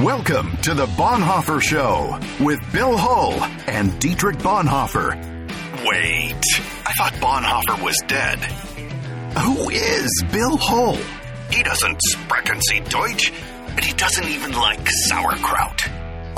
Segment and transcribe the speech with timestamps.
[0.00, 3.34] Welcome to the Bonhoeffer Show with Bill Hull
[3.66, 5.14] and Dietrich Bonhoeffer.
[5.86, 6.42] Wait,
[6.86, 8.38] I thought Bonhoeffer was dead.
[9.38, 10.96] Who is Bill Hull?
[11.50, 13.32] He doesn't sprechen Sie Deutsch,
[13.68, 15.86] and he doesn't even like sauerkraut.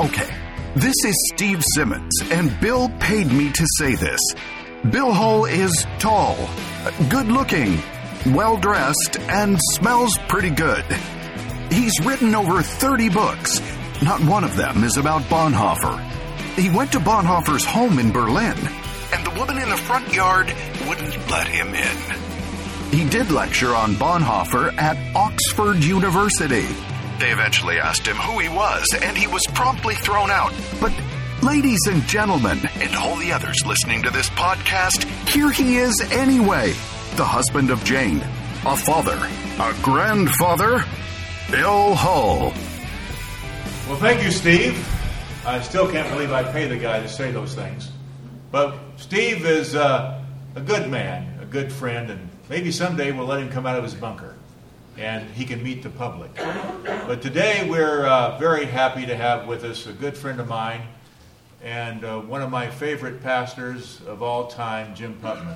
[0.00, 0.34] Okay,
[0.74, 4.20] this is Steve Simmons, and Bill paid me to say this.
[4.90, 6.36] Bill Hull is tall,
[7.08, 7.78] good looking,
[8.26, 10.84] well dressed, and smells pretty good.
[11.70, 13.60] He's written over 30 books.
[14.02, 15.98] Not one of them is about Bonhoeffer.
[16.56, 18.56] He went to Bonhoeffer's home in Berlin,
[19.12, 20.46] and the woman in the front yard
[20.88, 21.96] wouldn't let him in.
[22.90, 26.66] He did lecture on Bonhoeffer at Oxford University.
[27.18, 30.52] They eventually asked him who he was, and he was promptly thrown out.
[30.80, 30.92] But,
[31.42, 36.72] ladies and gentlemen, and all the others listening to this podcast, here he is anyway
[37.16, 38.18] the husband of Jane,
[38.66, 39.18] a father,
[39.60, 40.84] a grandfather,
[41.54, 42.52] Bill Hull.
[43.86, 44.76] Well, thank you, Steve.
[45.46, 47.92] I still can't believe I pay the guy to say those things.
[48.50, 50.20] But Steve is uh,
[50.56, 53.84] a good man, a good friend, and maybe someday we'll let him come out of
[53.84, 54.34] his bunker
[54.98, 56.34] and he can meet the public.
[56.84, 60.82] But today we're uh, very happy to have with us a good friend of mine
[61.62, 65.54] and uh, one of my favorite pastors of all time, Jim Putman.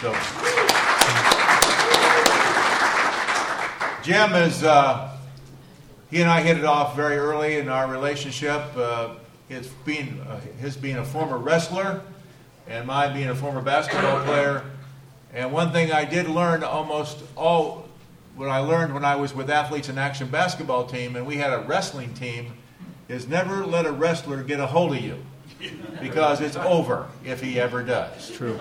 [0.00, 0.12] So,
[4.02, 5.16] Jim is, uh,
[6.10, 8.62] he and I hit it off very early in our relationship.
[8.76, 9.14] Uh,
[9.48, 12.02] his, being, uh, his being a former wrestler
[12.68, 14.62] and my being a former basketball player.
[15.32, 17.88] And one thing I did learn almost all,
[18.36, 21.52] what I learned when I was with Athletes in Action basketball team and we had
[21.52, 22.52] a wrestling team,
[23.08, 25.16] is never let a wrestler get a hold of you
[26.00, 28.30] because it's over if he ever does.
[28.30, 28.60] True.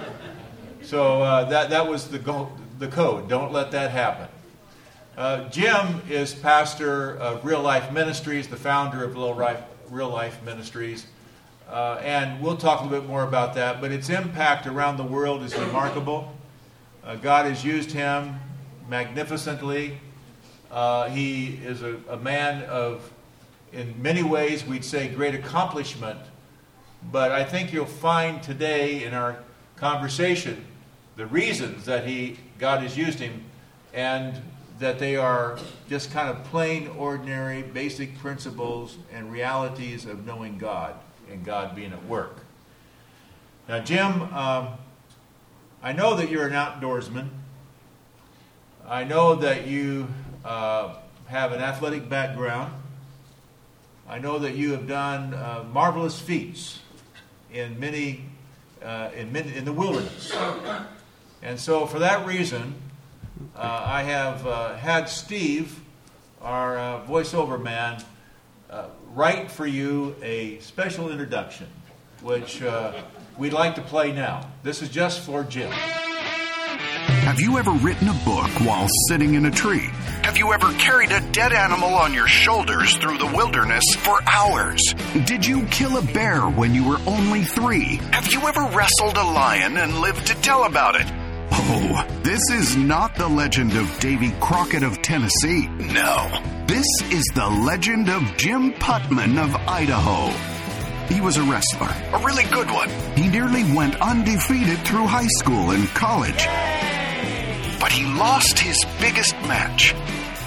[0.84, 3.28] So uh, that, that was the, go- the code.
[3.28, 4.28] Don't let that happen.
[5.18, 10.44] Uh, Jim is pastor of Real Life Ministries, the founder of Real Life, Real Life
[10.44, 11.08] Ministries.
[11.68, 13.82] Uh, and we'll talk a little bit more about that.
[13.82, 16.36] But its impact around the world is remarkable.
[17.04, 18.40] Uh, God has used him
[18.88, 19.98] magnificently.
[20.70, 23.12] Uh, he is a, a man of,
[23.74, 26.20] in many ways, we'd say great accomplishment.
[27.12, 29.40] But I think you'll find today in our
[29.78, 30.64] conversation
[31.16, 33.46] the reasons that he, God has used him
[33.96, 34.40] and
[34.80, 35.58] that they are
[35.90, 40.96] just kind of plain, ordinary, basic principles and realities of knowing God
[41.32, 42.38] and God being at work.
[43.68, 44.70] Now, Jim, um,
[45.82, 47.30] I know that you're an outdoorsman.
[48.88, 50.08] I know that you
[50.46, 50.96] uh,
[51.26, 52.72] have an athletic background.
[54.08, 56.80] I know that you have done uh, marvelous feats
[57.52, 58.26] in many,
[58.82, 60.34] uh, in, many, in the wilderness.
[61.42, 62.76] And so, for that reason,
[63.56, 65.80] uh, I have uh, had Steve,
[66.42, 68.04] our uh, voiceover man,
[68.70, 71.68] uh, write for you a special introduction,
[72.22, 72.94] which uh,
[73.38, 74.50] we'd like to play now.
[74.64, 75.72] This is just for Jim.
[77.28, 79.90] Have you ever written a book while sitting in a tree?
[80.24, 84.82] Have you ever carried a dead animal on your shoulders through the wilderness for hours?
[85.26, 87.98] Did you kill a bear when you were only three?
[88.12, 91.27] Have you ever wrestled a lion and lived to tell about it?
[91.70, 95.68] Oh, this is not the legend of Davy Crockett of Tennessee.
[95.68, 96.30] No.
[96.66, 100.28] This is the legend of Jim Putman of Idaho.
[101.14, 102.90] He was a wrestler, a really good one.
[103.18, 106.46] He nearly went undefeated through high school and college.
[107.82, 109.94] But he lost his biggest match.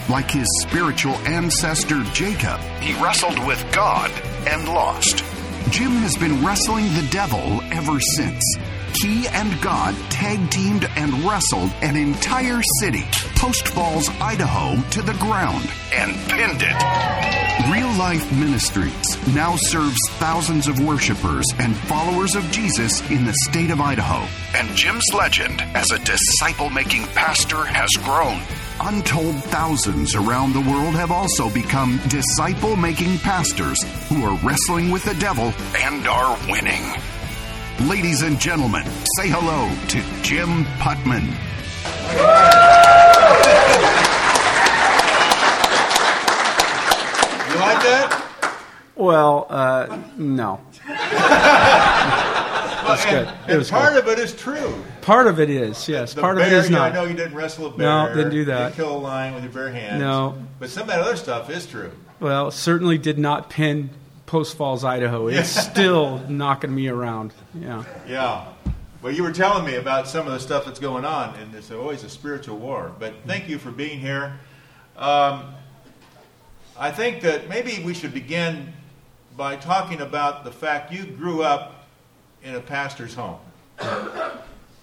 [0.08, 4.10] Like his spiritual ancestor Jacob, he wrestled with God
[4.48, 5.18] and lost.
[5.70, 8.42] Jim has been wrestling the devil ever since.
[8.94, 13.04] He and God tag teamed and wrestled an entire city,
[13.36, 17.70] Post Falls, Idaho, to the ground and pinned it.
[17.72, 23.70] Real Life Ministries now serves thousands of worshipers and followers of Jesus in the state
[23.70, 24.26] of Idaho.
[24.54, 28.40] And Jim's legend as a disciple making pastor has grown.
[28.80, 35.04] Untold thousands around the world have also become disciple making pastors who are wrestling with
[35.04, 36.82] the devil and are winning.
[37.88, 38.84] Ladies and gentlemen,
[39.16, 41.26] say hello to Jim Putman.
[47.48, 48.26] You like that?
[48.96, 50.60] Well, uh, no.
[50.86, 53.26] That's good.
[53.44, 54.84] And, It was part of it is true.
[55.00, 56.12] Part of it is, yes.
[56.14, 56.92] The Part of it is you not.
[56.92, 57.86] I know you didn't wrestle a bear.
[57.86, 58.58] No, didn't do You that.
[58.64, 60.00] didn't kill a lion with your bare hands.
[60.00, 60.36] No.
[60.58, 61.92] But some of that other stuff is true.
[62.20, 63.90] Well, certainly did not pin
[64.30, 65.26] Post Falls, Idaho.
[65.26, 67.34] It's still knocking me around.
[67.52, 67.82] Yeah.
[68.06, 68.46] Yeah.
[69.02, 71.72] Well, you were telling me about some of the stuff that's going on, and it's
[71.72, 72.92] always a spiritual war.
[72.96, 74.38] But thank you for being here.
[74.96, 75.52] Um,
[76.78, 78.72] I think that maybe we should begin
[79.36, 81.88] by talking about the fact you grew up
[82.44, 83.40] in a pastor's home.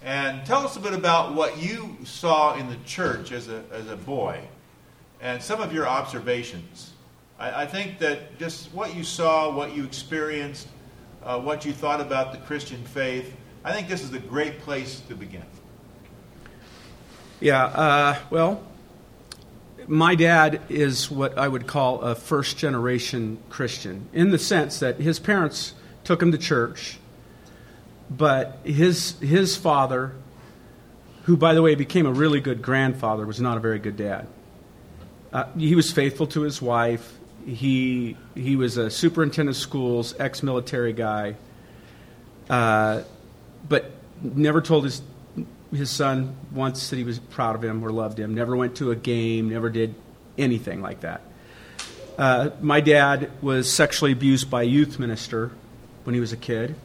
[0.03, 3.87] And tell us a bit about what you saw in the church as a, as
[3.87, 4.41] a boy
[5.21, 6.91] and some of your observations.
[7.39, 10.67] I, I think that just what you saw, what you experienced,
[11.23, 15.01] uh, what you thought about the Christian faith, I think this is a great place
[15.07, 15.43] to begin.
[17.39, 18.63] Yeah, uh, well,
[19.87, 24.99] my dad is what I would call a first generation Christian in the sense that
[24.99, 25.73] his parents
[26.03, 26.97] took him to church,
[28.09, 30.13] but his, his father,
[31.23, 34.27] who, by the way, became a really good grandfather, was not a very good dad.
[35.31, 37.16] Uh, he was faithful to his wife.
[37.47, 41.37] He, he was a superintendent of schools, ex military guy,
[42.49, 43.01] uh,
[43.67, 43.89] but
[44.21, 45.01] never told his
[45.73, 48.33] his son once that he was proud of him or loved him.
[48.33, 49.49] Never went to a game.
[49.49, 49.95] Never did
[50.37, 51.21] anything like that.
[52.17, 55.51] Uh, my dad was sexually abused by a youth minister
[56.03, 56.75] when he was a kid,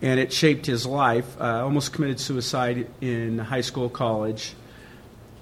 [0.00, 1.26] and it shaped his life.
[1.40, 4.54] Uh, almost committed suicide in high school, college,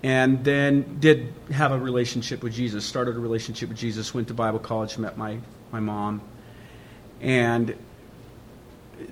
[0.02, 2.85] and then did have a relationship with Jesus.
[2.85, 4.14] Started a relationship with Jesus.
[4.14, 4.97] Went to Bible college.
[4.99, 5.38] Met my
[5.70, 6.20] my mom,
[7.20, 7.76] and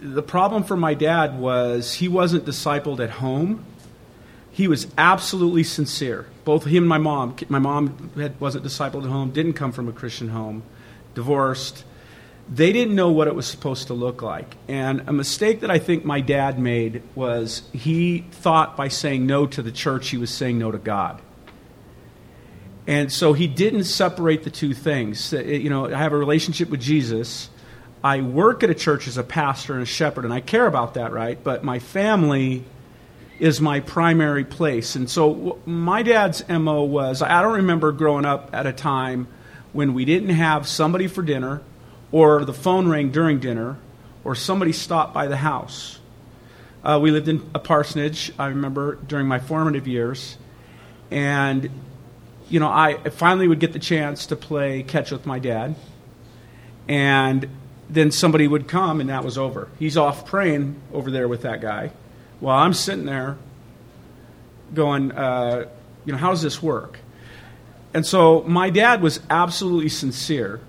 [0.01, 3.65] the problem for my dad was he wasn't discipled at home.
[4.51, 6.27] He was absolutely sincere.
[6.45, 7.37] Both him and my mom.
[7.49, 10.63] My mom had, wasn't discipled at home, didn't come from a Christian home,
[11.15, 11.85] divorced.
[12.51, 14.57] They didn't know what it was supposed to look like.
[14.69, 19.47] And a mistake that I think my dad made was he thought by saying no
[19.47, 21.21] to the church, he was saying no to God.
[22.87, 25.33] And so he didn't separate the two things.
[25.35, 27.51] Uh, you know, I have a relationship with Jesus
[28.03, 30.95] I work at a church as a pastor and a shepherd, and I care about
[30.95, 31.43] that, right?
[31.43, 32.65] But my family
[33.41, 34.95] is my primary place.
[34.95, 39.29] And so my dad's MO was I don't remember growing up at a time
[39.73, 41.61] when we didn't have somebody for dinner,
[42.13, 43.77] or the phone rang during dinner,
[44.25, 45.99] or somebody stopped by the house.
[46.83, 50.39] Uh, we lived in a parsonage, I remember, during my formative years.
[51.11, 51.71] And,
[52.49, 55.75] you know, I finally would get the chance to play catch with my dad.
[56.89, 57.49] And
[57.91, 59.69] then somebody would come and that was over.
[59.79, 61.91] He's off praying over there with that guy
[62.41, 63.37] while I'm sitting there
[64.75, 65.69] going, uh,
[66.05, 67.01] you know, how does this work?
[67.95, 70.61] And so my dad was absolutely sincere,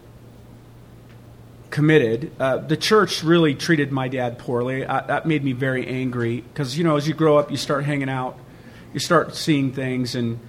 [1.69, 2.31] committed.
[2.39, 4.85] Uh, the church really treated my dad poorly.
[4.85, 7.83] I, that made me very angry because, you know, as you grow up, you start
[7.85, 8.37] hanging out,
[8.93, 10.39] you start seeing things, and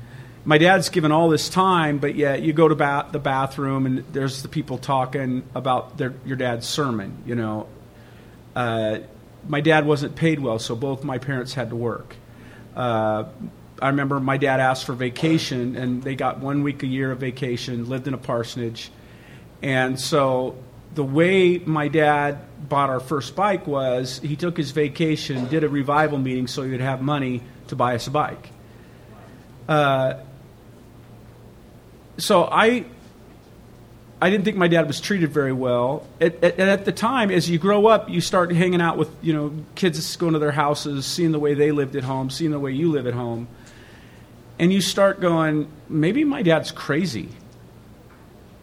[0.45, 4.05] my dad's given all this time, but yet you go to ba- the bathroom and
[4.13, 7.23] there's the people talking about their, your dad's sermon.
[7.27, 7.69] You know,
[8.57, 9.01] uh,
[9.47, 12.17] my dad wasn't paid well, so both my parents had to work.
[12.75, 13.25] Uh,
[13.83, 17.19] I remember my dad asked for vacation, and they got one week a year of
[17.19, 17.89] vacation.
[17.89, 18.91] Lived in a parsonage,
[19.63, 20.57] and so
[20.95, 22.39] the way my dad
[22.69, 26.71] bought our first bike was he took his vacation, did a revival meeting, so he
[26.71, 28.51] would have money to buy us a bike.
[29.69, 30.15] Uh,
[32.19, 32.85] so I
[34.23, 36.07] I didn't think my dad was treated very well.
[36.21, 39.53] At, at, the time, as you grow up, you start hanging out with you know
[39.75, 42.73] kids going to their houses, seeing the way they lived at home, seeing the way
[42.73, 43.49] you live at home,
[44.59, 47.31] and you start going, maybe my dad's crazy.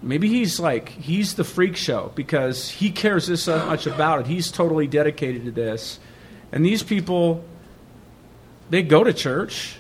[0.01, 4.27] Maybe he's like he's the freak show because he cares this much about it.
[4.27, 5.99] He's totally dedicated to this,
[6.51, 7.44] and these people,
[8.69, 9.77] they go to church.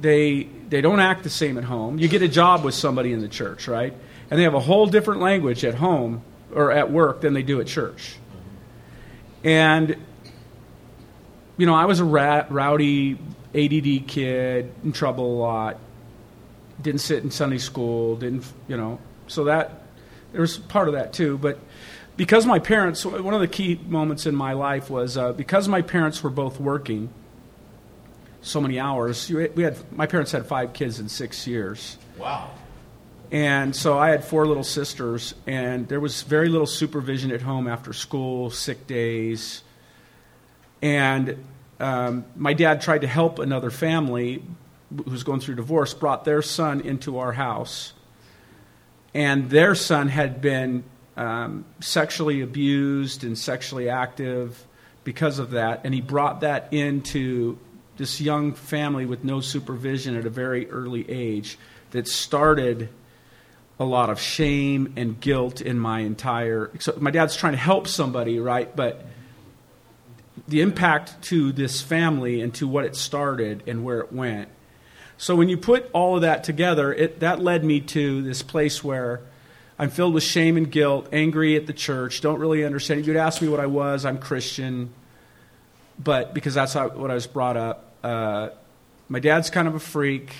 [0.00, 1.98] They they don't act the same at home.
[1.98, 3.92] You get a job with somebody in the church, right?
[4.30, 6.22] And they have a whole different language at home
[6.54, 8.16] or at work than they do at church.
[9.42, 9.96] And,
[11.56, 13.18] you know, I was a rat, rowdy
[13.54, 15.78] ADD kid, in trouble a lot,
[16.82, 19.82] didn't sit in Sunday school, didn't, you know, so that,
[20.32, 21.38] there was part of that too.
[21.38, 21.58] But
[22.16, 25.82] because my parents, one of the key moments in my life was uh, because my
[25.82, 27.10] parents were both working,
[28.42, 29.30] so many hours.
[29.30, 31.98] We had my parents had five kids in six years.
[32.18, 32.50] Wow.
[33.32, 37.68] And so I had four little sisters, and there was very little supervision at home
[37.68, 39.62] after school, sick days.
[40.82, 41.44] And
[41.78, 44.42] um, my dad tried to help another family
[44.94, 47.92] who was going through divorce, brought their son into our house.
[49.14, 50.84] And their son had been
[51.16, 54.66] um, sexually abused and sexually active
[55.04, 55.80] because of that.
[55.84, 57.58] And he brought that into
[57.96, 61.58] this young family with no supervision at a very early age
[61.90, 62.88] that started
[63.78, 67.86] a lot of shame and guilt in my entire so my dad's trying to help
[67.86, 69.06] somebody right but
[70.48, 74.48] the impact to this family and to what it started and where it went
[75.20, 78.82] So when you put all of that together, it, that led me to this place
[78.82, 79.20] where
[79.78, 83.06] I'm filled with shame and guilt, angry at the church, don't really understand.
[83.06, 84.06] You'd ask me what I was.
[84.06, 84.88] I'm Christian,
[86.02, 87.92] but because that's how, what I was brought up.
[88.02, 88.48] Uh,
[89.10, 90.34] my dad's kind of a freak.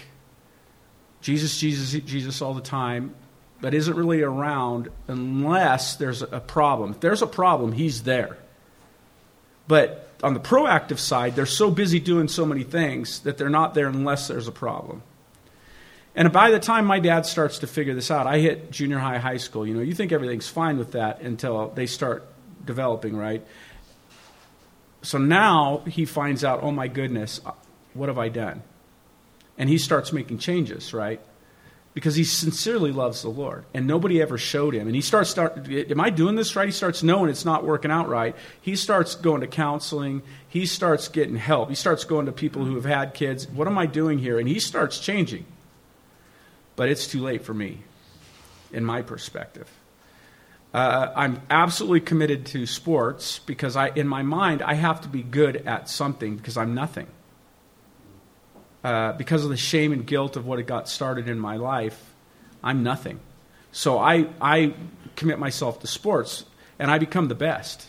[1.21, 3.15] Jesus, Jesus, Jesus all the time,
[3.61, 6.93] but isn't really around unless there's a problem.
[6.93, 8.39] If there's a problem, he's there.
[9.69, 13.75] But on the proactive side, they're so busy doing so many things that they're not
[13.75, 15.03] there unless there's a problem.
[16.15, 19.19] And by the time my dad starts to figure this out, I hit junior high,
[19.19, 19.67] high school.
[19.67, 22.27] You know, you think everything's fine with that until they start
[22.65, 23.47] developing, right?
[25.03, 27.41] So now he finds out, oh my goodness,
[27.95, 28.63] what have I done?
[29.57, 31.21] And he starts making changes, right?
[31.93, 34.87] Because he sincerely loves the Lord, and nobody ever showed him.
[34.87, 35.69] And he starts start.
[35.69, 36.69] Am I doing this right?
[36.69, 38.37] He starts knowing it's not working out right.
[38.61, 40.23] He starts going to counseling.
[40.49, 41.69] He starts getting help.
[41.69, 43.49] He starts going to people who have had kids.
[43.49, 44.39] What am I doing here?
[44.39, 45.47] And he starts changing.
[46.77, 47.81] But it's too late for me,
[48.73, 49.69] in my perspective.
[50.73, 55.23] Uh, I'm absolutely committed to sports because I, in my mind, I have to be
[55.23, 57.09] good at something because I'm nothing.
[58.83, 62.03] Uh, because of the shame and guilt of what had got started in my life,
[62.65, 63.21] I'm nothing.
[63.73, 64.75] So I, I
[65.17, 66.45] commit myself to sports
[66.79, 67.87] and I become the best.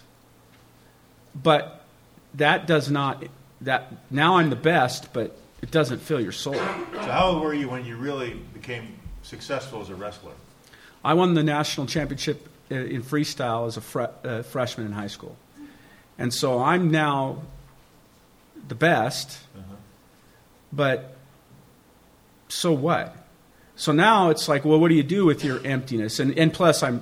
[1.42, 1.86] But
[2.34, 3.24] that does not,
[3.62, 6.56] that now I'm the best, but it doesn't fill your soul.
[6.56, 6.62] So
[7.00, 10.34] how old were you when you really became successful as a wrestler?
[11.06, 15.38] I won the national championship in freestyle as a fre- uh, freshman in high school.
[16.18, 17.44] And so I'm now
[18.68, 19.40] the best.
[19.58, 19.76] Uh-huh
[20.72, 21.16] but
[22.48, 23.16] so what?
[23.76, 26.20] So now it's like, well, what do you do with your emptiness?
[26.20, 27.02] And, and plus, I'm,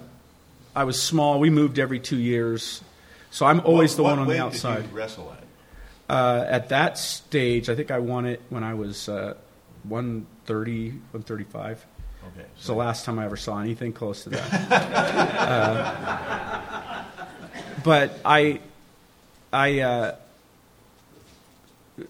[0.76, 1.40] I was small.
[1.40, 2.82] We moved every two years.
[3.32, 4.84] So I'm always what, the one on the outside.
[4.84, 5.44] Did you wrestle at?
[6.10, 9.36] Uh, at that stage, I think I won it when I was uh,
[9.84, 11.86] 130, 135.
[12.22, 12.48] Okay.
[12.56, 14.72] It's the last time I ever saw anything close to that.
[15.42, 17.04] uh,
[17.84, 18.60] but I,
[19.54, 20.16] I, uh,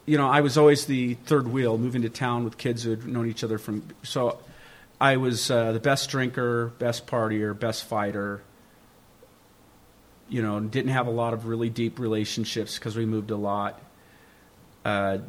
[0.06, 3.08] you know, I was always the third wheel, moving to town with kids who had
[3.08, 3.84] known each other from.
[4.04, 4.40] So
[5.00, 8.42] I was uh, the best drinker, best partier, best fighter.
[10.28, 13.82] You know, didn't have a lot of really deep relationships because we moved a lot.
[14.86, 15.20] Uh,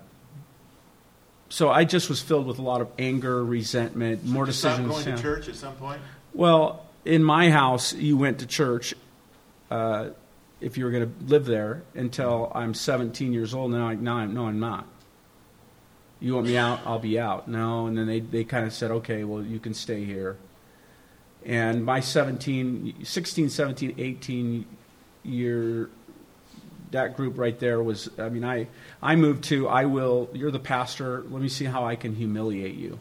[1.49, 4.99] so I just was filled with a lot of anger, resentment, more Did decisions.
[4.99, 6.01] You going to church at some point?
[6.33, 8.95] Well, in my house, you went to church.
[9.71, 10.11] Uh,
[10.61, 13.71] if you were going to live there until I'm 17 years old.
[13.71, 14.87] Now, now I'm, no, I'm not.
[16.21, 16.81] You want me out?
[16.85, 17.49] I'll be out.
[17.49, 20.37] No, and then they, they kind of said, okay, well, you can stay here.
[21.47, 24.67] And my 17, 16, 17, 18
[25.23, 25.89] year,
[26.91, 28.67] that group right there was, I mean, I,
[29.01, 32.75] I moved to, I will, you're the pastor, let me see how I can humiliate
[32.75, 32.99] you.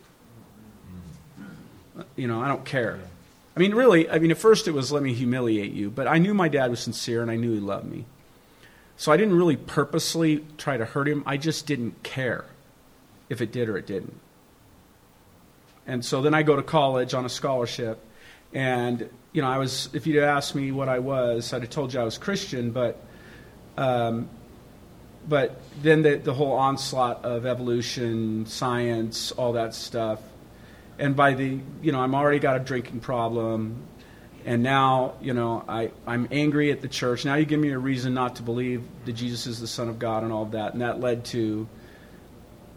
[2.15, 2.99] You know, I don't care.
[3.59, 6.17] I mean, really, I mean, at first it was let me humiliate you, but I
[6.17, 8.05] knew my dad was sincere and I knew he loved me.
[8.95, 11.23] So I didn't really purposely try to hurt him.
[11.25, 12.45] I just didn't care
[13.27, 14.17] if it did or it didn't.
[15.85, 17.99] And so then I go to college on a scholarship.
[18.53, 21.93] And, you know, I was, if you'd asked me what I was, I'd have told
[21.93, 23.03] you I was Christian, but,
[23.75, 24.29] um,
[25.27, 30.21] but then the, the whole onslaught of evolution, science, all that stuff,
[31.00, 33.84] and by the you know I'm already got a drinking problem,
[34.46, 37.25] and now you know I I'm angry at the church.
[37.25, 39.98] Now you give me a reason not to believe that Jesus is the Son of
[39.98, 41.68] God and all of that, and that led to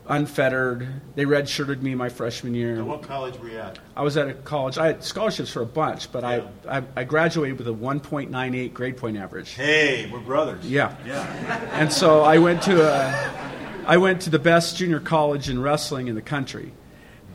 [0.06, 0.88] unfettered.
[1.14, 2.74] They redshirted me my freshman year.
[2.74, 3.78] And what college were you at?
[3.96, 4.76] I was at a college.
[4.76, 6.48] I had scholarships for a bunch, but yeah.
[6.68, 9.54] I, I, I graduated with a 1.98 grade point average.
[9.54, 10.68] Hey, we're brothers.
[10.68, 10.96] Yeah.
[11.06, 11.70] Yeah.
[11.72, 16.08] And so I went to a, I went to the best junior college in wrestling
[16.08, 16.72] in the country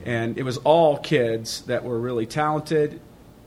[0.08, 3.02] and it was all kids that were really talented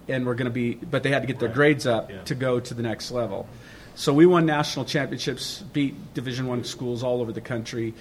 [0.08, 2.22] and were going to be but they had to get their grades up yeah.
[2.24, 3.48] to go to the next level.
[3.94, 7.94] So we won national championships beat division one schools all over the country.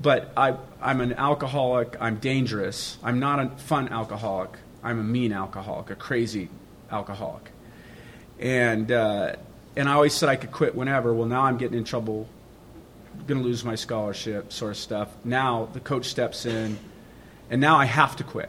[0.00, 1.96] But I, i'm an alcoholic.
[2.00, 2.98] I'm dangerous.
[3.02, 4.50] I'm not a fun alcoholic.
[4.82, 6.48] I'm a mean alcoholic a crazy
[6.90, 7.50] alcoholic.
[8.40, 9.36] And uh,
[9.76, 11.14] and i always said i could quit whenever.
[11.14, 12.28] Well now i'm getting in trouble
[13.26, 15.08] going to lose my scholarship sort of stuff.
[15.24, 16.78] Now the coach steps in
[17.50, 18.48] and now I have to quit.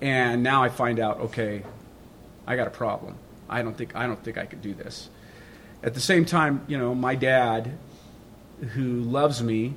[0.00, 1.62] And now I find out, okay,
[2.46, 3.16] I got a problem.
[3.48, 5.10] I don't think I don't think I could do this.
[5.82, 7.72] At the same time, you know, my dad,
[8.74, 9.74] who loves me,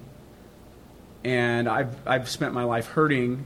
[1.23, 3.45] and I've I've spent my life hurting,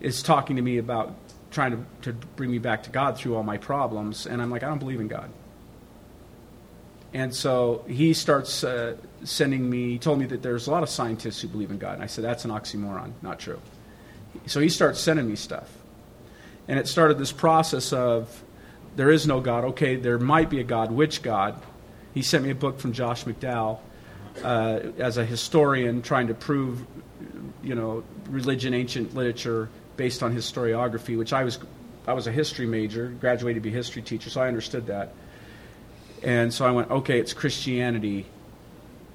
[0.00, 1.14] is talking to me about
[1.50, 4.62] trying to, to bring me back to God through all my problems, and I'm like,
[4.62, 5.30] I don't believe in God.
[7.14, 10.88] And so he starts uh, sending me, he told me that there's a lot of
[10.88, 11.94] scientists who believe in God.
[11.94, 13.60] And I said, that's an oxymoron, not true.
[14.46, 15.70] So he starts sending me stuff.
[16.68, 18.44] And it started this process of
[18.96, 19.64] there is no God.
[19.64, 20.92] Okay, there might be a God.
[20.92, 21.60] Which God?
[22.12, 23.78] He sent me a book from Josh McDowell
[24.44, 26.84] uh, as a historian trying to prove,
[27.62, 31.58] you know, religion, ancient literature based on historiography, which I was,
[32.06, 35.14] I was a history major, graduated to be a history teacher, so I understood that.
[36.22, 38.26] And so I went, okay, it's Christianity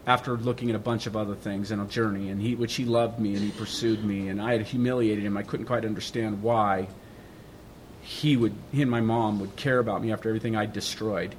[0.06, 2.84] after looking at a bunch of other things and a journey, and he, which he
[2.86, 5.38] loved me and he pursued me, and I had humiliated him.
[5.38, 6.88] I couldn't quite understand why
[8.02, 11.36] he would, he and my mom would care about me after everything I destroyed,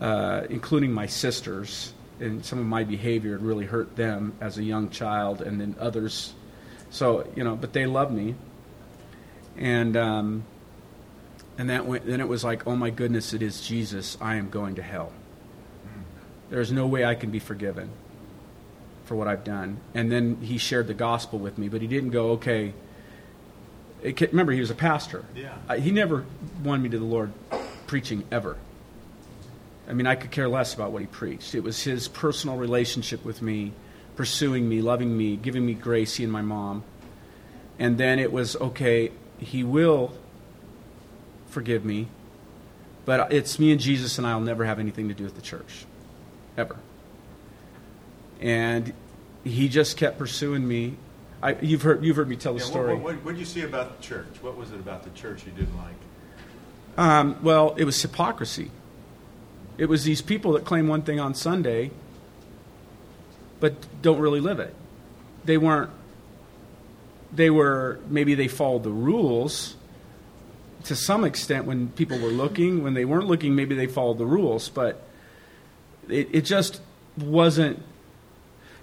[0.00, 4.64] uh, including my sisters, and some of my behavior had really hurt them as a
[4.64, 6.32] young child, and then others.
[6.88, 8.34] So you know, but they loved me,
[9.58, 10.44] and um,
[11.58, 14.16] and that went, then it was like, oh my goodness, it is Jesus.
[14.20, 15.12] I am going to hell.
[16.48, 17.90] There's no way I can be forgiven
[19.04, 19.78] for what I've done.
[19.94, 22.72] And then he shared the gospel with me, but he didn't go, okay.
[24.02, 25.24] It, remember, he was a pastor.
[25.34, 25.56] Yeah.
[25.68, 26.24] I, he never
[26.62, 27.32] won me to the Lord
[27.86, 28.56] preaching ever.
[29.88, 31.54] I mean, I could care less about what he preached.
[31.54, 33.72] It was his personal relationship with me,
[34.16, 36.84] pursuing me, loving me, giving me grace, he and my mom.
[37.78, 40.12] And then it was, okay, he will
[41.56, 42.06] forgive me,
[43.06, 45.86] but it's me and Jesus, and I'll never have anything to do with the church
[46.54, 46.76] ever.
[48.42, 48.92] And
[49.42, 50.96] he just kept pursuing me.
[51.42, 52.94] I, you've heard you've heard me tell the Yeah, story.
[52.94, 54.26] What, what, did you see about the church?
[54.42, 55.94] What was it about the church you didn't like?
[56.98, 58.70] Um, well, it was hypocrisy.
[59.78, 61.90] It was these people that claim one thing on Sunday,
[63.60, 63.72] but
[64.02, 64.74] don't really live it.
[65.46, 65.90] They weren't.
[67.32, 69.75] They were maybe they followed the rules
[70.86, 72.82] to some extent when people were looking.
[72.82, 75.02] When they weren't looking, maybe they followed the rules, but
[76.08, 76.80] it, it just
[77.16, 77.82] wasn't.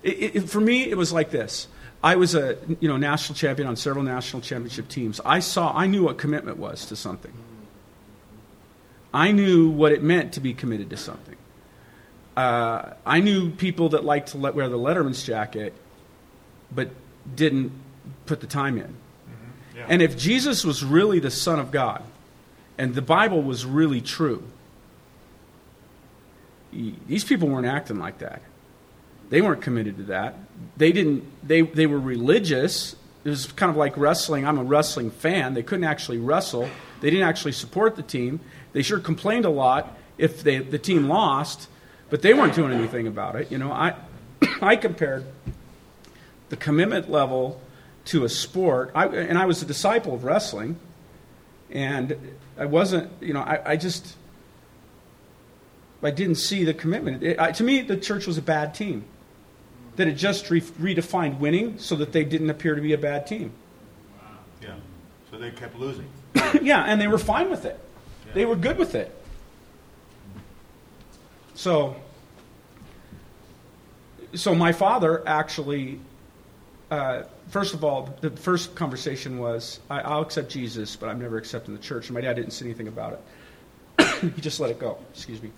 [0.03, 1.67] It, it, for me, it was like this.
[2.03, 5.21] I was a you know national champion on several national championship teams.
[5.25, 7.33] I saw, I knew what commitment was to something.
[9.13, 11.35] I knew what it meant to be committed to something.
[12.35, 15.73] Uh, I knew people that liked to let, wear the Letterman's jacket,
[16.73, 16.89] but
[17.35, 17.71] didn't
[18.25, 18.95] put the time in.
[19.87, 22.03] And if Jesus was really the Son of God,
[22.77, 24.43] and the Bible was really true,
[26.71, 28.41] these people weren't acting like that.
[29.29, 30.35] They weren't committed to that.
[30.77, 31.23] They didn't.
[31.47, 32.95] They they were religious.
[33.23, 34.45] It was kind of like wrestling.
[34.45, 35.53] I'm a wrestling fan.
[35.53, 36.69] They couldn't actually wrestle.
[37.01, 38.41] They didn't actually support the team.
[38.73, 41.69] They sure complained a lot if they, the team lost,
[42.09, 43.51] but they weren't doing anything about it.
[43.51, 43.95] You know, I
[44.61, 45.25] I compared
[46.49, 47.61] the commitment level
[48.05, 48.91] to a sport.
[48.93, 50.77] I, and I was a disciple of wrestling,
[51.71, 53.11] and I wasn't.
[53.21, 54.15] You know, I, I just
[56.03, 57.23] I didn't see the commitment.
[57.23, 59.05] It, I, to me, the church was a bad team.
[59.95, 63.27] That it just re- redefined winning so that they didn't appear to be a bad
[63.27, 63.51] team.
[64.61, 64.75] Yeah.
[65.29, 66.09] So they kept losing.
[66.61, 67.79] yeah, and they were fine with it.
[68.33, 69.15] They were good with it.
[71.53, 71.95] So,
[74.33, 75.99] so my father actually,
[76.89, 81.37] uh, first of all, the first conversation was, I, I'll accept Jesus, but I'm never
[81.37, 82.07] accepting the church.
[82.07, 83.21] And my dad didn't say anything about
[83.99, 84.07] it.
[84.35, 84.97] he just let it go.
[85.13, 85.51] Excuse me.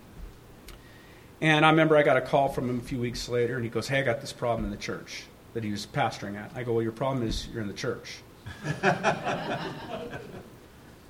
[1.40, 3.70] And I remember I got a call from him a few weeks later, and he
[3.70, 6.52] goes, Hey, I got this problem in the church that he was pastoring at.
[6.54, 8.18] I go, Well, your problem is you're in the church.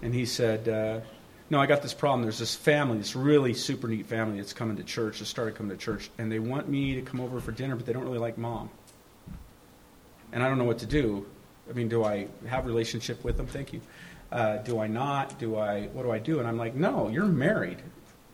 [0.03, 0.99] and he said, uh,
[1.49, 2.21] No, I got this problem.
[2.21, 5.75] There's this family, this really super neat family that's coming to church, that started coming
[5.75, 8.19] to church, and they want me to come over for dinner, but they don't really
[8.19, 8.69] like mom.
[10.31, 11.25] And I don't know what to do.
[11.69, 13.47] I mean, do I have a relationship with them?
[13.47, 13.81] Thank you.
[14.31, 15.39] Uh, do I not?
[15.39, 15.87] Do I?
[15.87, 16.39] What do I do?
[16.39, 17.81] And I'm like, no, you're married.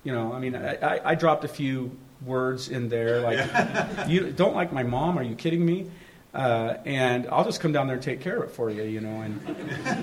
[0.04, 4.32] You know, I mean, I, I, I dropped a few words in there like, you
[4.32, 5.18] don't like my mom?
[5.18, 5.90] Are you kidding me?
[6.34, 9.02] Uh, and I'll just come down there and take care of it for you, you
[9.02, 9.22] know.
[9.22, 9.42] And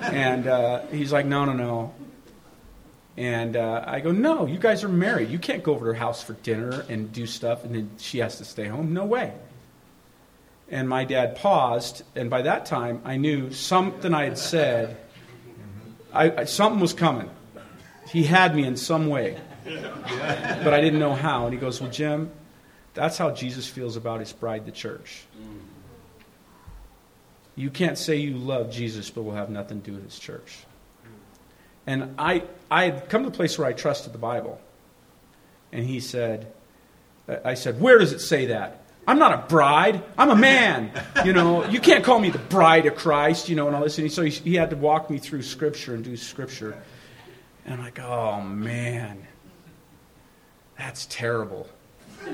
[0.05, 1.94] and uh, he's like, no, no, no.
[3.16, 5.31] And uh, I go, no, you guys are married.
[5.31, 8.18] You can't go over to her house for dinner and do stuff, and then she
[8.18, 8.92] has to stay home.
[8.92, 9.33] No way.
[10.70, 14.98] And my dad paused, and by that time, I knew something I had said.
[16.12, 17.31] I, I, something was coming.
[18.11, 21.44] He had me in some way but I didn't know how.
[21.44, 22.31] And he goes, Well, Jim,
[22.94, 25.24] that's how Jesus feels about his bride, the church.
[27.54, 30.59] You can't say you love Jesus, but will have nothing to do with his church.
[31.87, 34.61] And I, I had come to the place where I trusted the Bible.
[35.72, 36.52] And he said,
[37.44, 38.78] I said, Where does it say that?
[39.09, 40.05] I'm not a bride.
[40.16, 40.92] I'm a man.
[41.25, 43.99] You know, you can't call me the bride of Christ, you know, and all this.
[43.99, 46.81] And so he, he had to walk me through Scripture and do Scripture.
[47.64, 49.27] And I'm like, oh, man
[50.79, 51.68] that's terrible.
[52.27, 52.31] I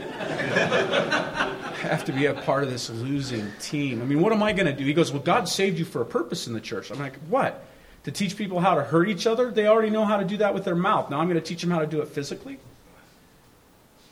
[1.83, 4.01] have to be a part of this losing team.
[4.03, 4.85] I mean, what am I going to do?
[4.85, 6.91] He goes, Well, God saved you for a purpose in the church.
[6.91, 7.65] I'm like, What?
[8.05, 9.51] To teach people how to hurt each other?
[9.51, 11.11] They already know how to do that with their mouth.
[11.11, 12.59] Now I'm going to teach them how to do it physically?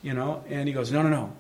[0.03, 0.42] You know?
[0.48, 1.33] And he goes, No, no, no.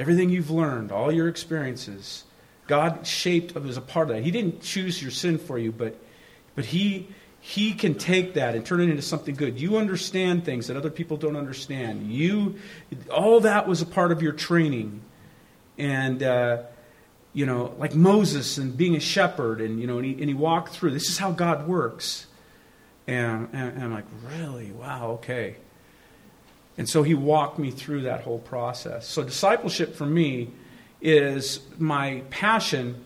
[0.00, 2.24] Everything you've learned, all your experiences,
[2.66, 4.22] God shaped as a part of that.
[4.22, 5.96] He didn't choose your sin for you, but,
[6.54, 7.08] but he,
[7.40, 9.60] he can take that and turn it into something good.
[9.60, 12.10] You understand things that other people don't understand.
[12.10, 12.56] You,
[13.12, 15.02] all that was a part of your training.
[15.76, 16.62] And, uh,
[17.32, 20.34] you know, like Moses and being a shepherd, and, you know, and he, and he
[20.34, 20.92] walked through.
[20.92, 22.26] This is how God works.
[23.06, 24.72] And, and, and I'm like, really?
[24.72, 25.56] Wow, okay.
[26.80, 29.06] And so he walked me through that whole process.
[29.06, 30.48] So discipleship for me
[31.02, 33.04] is my passion.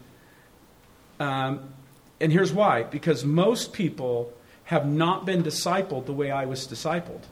[1.19, 1.75] Um,
[2.21, 4.33] and here's why because most people
[4.63, 7.23] have not been discipled the way I was discipled.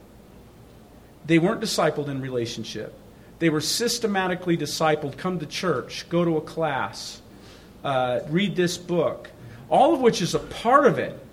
[1.25, 2.93] They weren't discipled in relationship,
[3.39, 7.23] they were systematically discipled come to church, go to a class,
[7.85, 9.31] uh, read this book,
[9.71, 11.25] all of which is a part of it.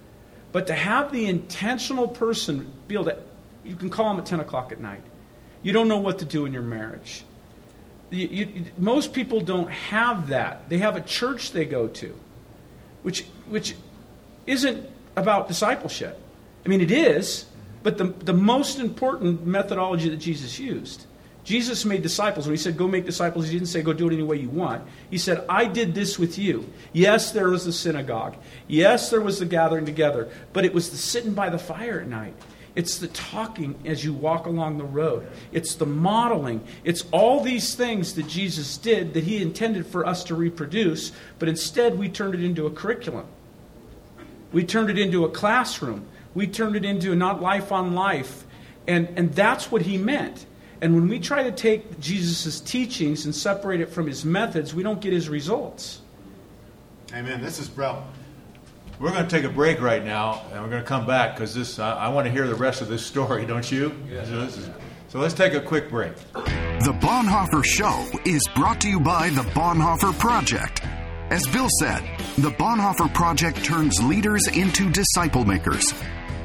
[0.52, 3.18] But to have the intentional person be able to,
[3.64, 5.02] you can call them at 10 o'clock at night.
[5.62, 7.24] You don't know what to do in your marriage.
[8.12, 10.70] You, you, most people don't have that.
[10.70, 12.16] They have a church they go to,
[13.04, 13.76] which, which
[14.48, 16.20] isn't about discipleship.
[16.66, 17.46] I mean, it is,
[17.84, 21.06] but the, the most important methodology that Jesus used.
[21.44, 22.46] Jesus made disciples.
[22.46, 24.50] When he said, go make disciples, he didn't say, go do it any way you
[24.50, 24.84] want.
[25.10, 26.72] He said, I did this with you.
[26.94, 28.36] Yes, there was the synagogue.
[28.68, 30.30] Yes, there was the gathering together.
[30.54, 32.36] But it was the sitting by the fire at night.
[32.80, 35.28] It's the talking as you walk along the road.
[35.52, 36.64] It's the modeling.
[36.86, 41.50] It's all these things that Jesus did that he intended for us to reproduce, but
[41.50, 43.26] instead we turned it into a curriculum.
[44.54, 46.06] We turned it into a classroom.
[46.34, 48.46] We turned it into not life on life.
[48.88, 50.46] And, and that's what he meant.
[50.80, 54.84] And when we try to take Jesus' teachings and separate it from his methods, we
[54.84, 56.00] don't get his results.
[57.14, 57.42] Amen.
[57.42, 58.02] This is bro.
[59.00, 61.56] We're going to take a break right now, and we're going to come back because
[61.56, 61.80] this.
[61.80, 63.96] I, I want to hear the rest of this story, don't you?
[64.10, 64.28] Yes.
[64.28, 64.70] So, is,
[65.08, 66.16] so let's take a quick break.
[66.34, 70.82] The Bonhoeffer Show is brought to you by the Bonhoeffer Project.
[71.30, 72.02] As Bill said,
[72.38, 75.94] the Bonhoeffer Project turns leaders into disciple makers.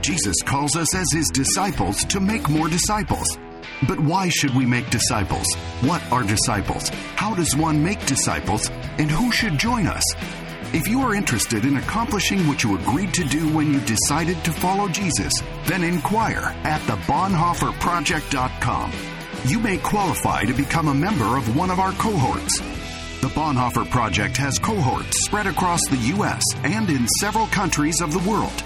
[0.00, 3.36] Jesus calls us as his disciples to make more disciples.
[3.88, 5.46] But why should we make disciples?
[5.80, 6.90] What are disciples?
[7.16, 8.68] How does one make disciples?
[8.98, 10.04] And who should join us?
[10.74, 14.50] If you are interested in accomplishing what you agreed to do when you decided to
[14.50, 15.32] follow Jesus,
[15.66, 18.92] then inquire at the thebonhoefferproject.com.
[19.46, 22.58] You may qualify to become a member of one of our cohorts.
[23.20, 26.42] The Bonhoeffer Project has cohorts spread across the U.S.
[26.64, 28.64] and in several countries of the world.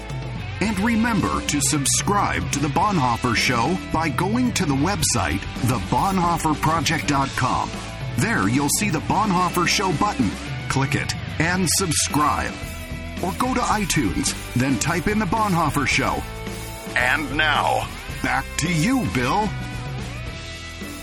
[0.61, 7.69] And remember to subscribe to The Bonhoeffer Show by going to the website, thebonhoefferproject.com.
[8.17, 10.31] There you'll see the Bonhoeffer Show button.
[10.69, 12.53] Click it and subscribe.
[13.23, 16.21] Or go to iTunes, then type in The Bonhoeffer Show.
[16.95, 17.87] And now,
[18.21, 19.49] back to you, Bill.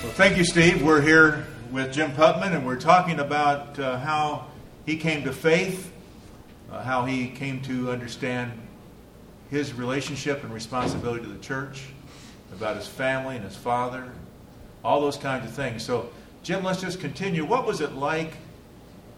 [0.03, 0.83] Well, thank you, Steve.
[0.83, 4.47] We're here with Jim Putman, and we're talking about uh, how
[4.87, 5.93] he came to faith,
[6.71, 8.53] uh, how he came to understand
[9.51, 11.85] his relationship and responsibility to the church,
[12.53, 14.11] about his family and his father,
[14.85, 15.85] all those kinds of things.
[15.85, 16.09] So,
[16.43, 17.45] Jim, let's just continue.
[17.45, 18.33] What was it like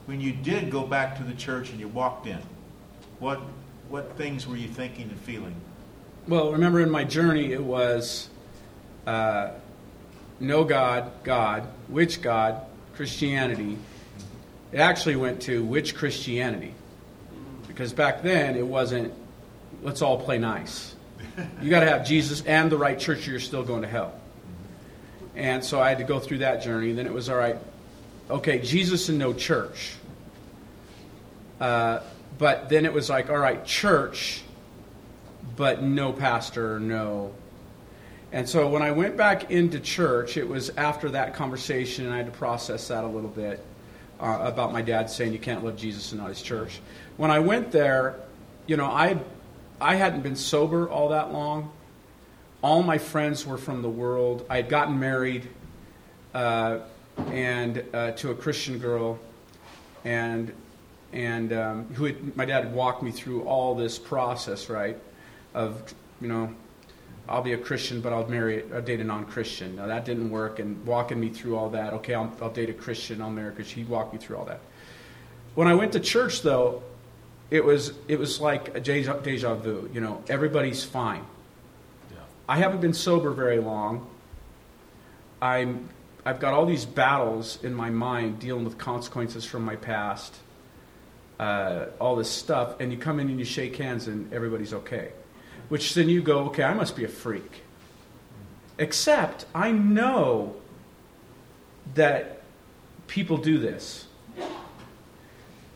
[0.09, 2.39] when you did go back to the church and you walked in?
[3.19, 3.43] What
[3.91, 5.55] what things were you thinking and feeling?
[6.27, 8.31] Well, remember in my journey, it was
[9.07, 9.51] uh,
[10.41, 12.63] no God, God, which God,
[12.95, 13.77] Christianity.
[14.73, 16.75] It actually went to which Christianity,
[17.67, 19.13] because back then it wasn't
[19.83, 20.95] let's all play nice.
[21.61, 24.19] You got to have Jesus and the right church, or you're still going to hell.
[25.37, 26.93] And so I had to go through that journey.
[26.93, 27.59] Then it was all right,
[28.31, 29.95] okay, Jesus and no church.
[31.61, 32.01] Uh,
[32.39, 34.43] but then it was like, all right, church,
[35.57, 37.35] but no pastor, no.
[38.31, 42.19] And so when I went back into church, it was after that conversation, and I
[42.19, 43.65] had to process that a little bit
[44.21, 46.81] uh, about my dad saying you can't love Jesus and not his church.
[47.17, 48.17] When I went there,
[48.67, 49.19] you know, I
[49.81, 51.71] I hadn't been sober all that long.
[52.63, 54.45] All my friends were from the world.
[54.51, 55.49] I had gotten married,
[56.35, 56.81] uh,
[57.27, 59.19] and uh, to a Christian girl,
[60.05, 60.53] and
[61.13, 64.97] and um, who had, my dad walked me through all this process, right?
[65.55, 66.55] Of you know,
[67.29, 69.77] I'll be a Christian, but I'll marry, I'll date a non-Christian.
[69.77, 71.93] Now that didn't work, and walking me through all that.
[71.95, 74.61] Okay, I'll, I'll date a Christian, I'll marry because he walked me through all that.
[75.55, 76.83] When I went to church, though,
[77.51, 79.91] it was it was like a deja, deja vu.
[79.93, 81.25] You know, everybody's fine.
[82.11, 82.19] Yeah.
[82.49, 84.07] I haven't been sober very long,
[85.41, 85.89] I'm,
[86.25, 90.35] I've got all these battles in my mind dealing with consequences from my past,
[91.39, 95.13] uh, all this stuff, and you come in and you shake hands and everybody's okay.
[95.69, 97.63] Which then you go, okay, I must be a freak.
[98.79, 100.57] Except I know
[101.95, 102.43] that
[103.07, 104.07] people do this.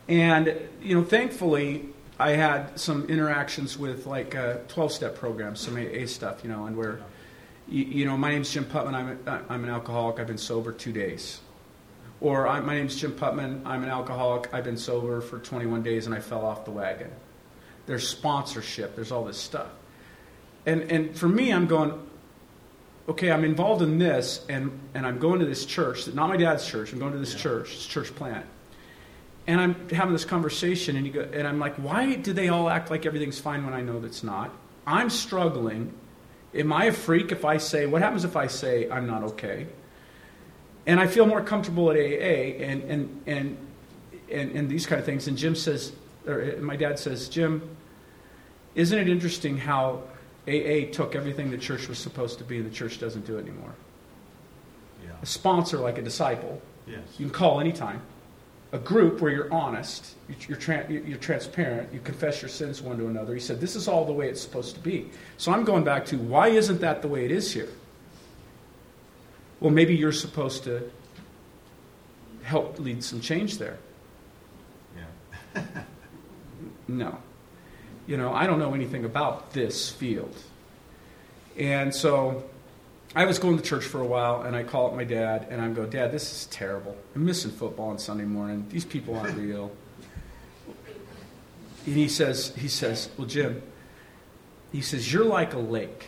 [0.07, 5.77] And, you know, thankfully, I had some interactions with like 12 uh, step programs, some
[5.77, 6.99] AA stuff, you know, and where,
[7.67, 10.71] you, you know, my name's Jim Putman, I'm, a, I'm an alcoholic, I've been sober
[10.71, 11.39] two days.
[12.21, 16.05] Or I, my name's Jim Putman, I'm an alcoholic, I've been sober for 21 days
[16.05, 17.11] and I fell off the wagon.
[17.85, 19.69] There's sponsorship, there's all this stuff.
[20.65, 21.99] And, and for me, I'm going,
[23.09, 26.65] okay, I'm involved in this, and, and I'm going to this church, not my dad's
[26.65, 27.39] church, I'm going to this yeah.
[27.39, 28.45] church, this church plant.
[29.45, 32.69] And I'm having this conversation, and, you go, and I'm like, why do they all
[32.69, 34.53] act like everything's fine when I know that's not?
[34.87, 35.93] I'm struggling.
[36.55, 39.67] Am I a freak if I say, what happens if I say I'm not okay?
[40.85, 43.57] And I feel more comfortable at AA and, and, and,
[44.31, 45.27] and, and these kind of things.
[45.27, 45.93] And Jim says,
[46.27, 47.75] or uh, my dad says, Jim,
[48.75, 50.03] isn't it interesting how
[50.47, 53.41] AA took everything the church was supposed to be, and the church doesn't do it
[53.41, 53.73] anymore.
[55.03, 55.11] Yeah.
[55.21, 56.99] A sponsor like a disciple, yes.
[57.17, 58.01] you can call anytime.
[58.73, 60.15] A group where you're honest,
[60.47, 63.33] you're, tra- you're transparent, you confess your sins one to another.
[63.33, 65.09] He said, This is all the way it's supposed to be.
[65.37, 67.69] So I'm going back to why isn't that the way it is here?
[69.61, 70.91] Well, maybe you're supposed to
[72.41, 73.77] help lead some change there.
[75.55, 75.63] Yeah.
[76.87, 77.17] no
[78.05, 80.35] you know, I don't know anything about this field.
[81.57, 82.43] And so
[83.15, 85.61] I was going to church for a while, and I call up my dad, and
[85.61, 86.97] I go, Dad, this is terrible.
[87.15, 88.65] I'm missing football on Sunday morning.
[88.69, 89.71] These people aren't real.
[91.85, 93.61] And he says, he says, well, Jim,
[94.71, 96.07] he says, you're like a lake.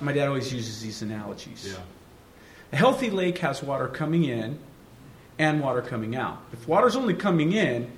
[0.00, 1.66] My dad always uses these analogies.
[1.66, 1.78] Yeah.
[2.72, 4.58] A healthy lake has water coming in
[5.38, 6.42] and water coming out.
[6.52, 7.90] If water's only coming in,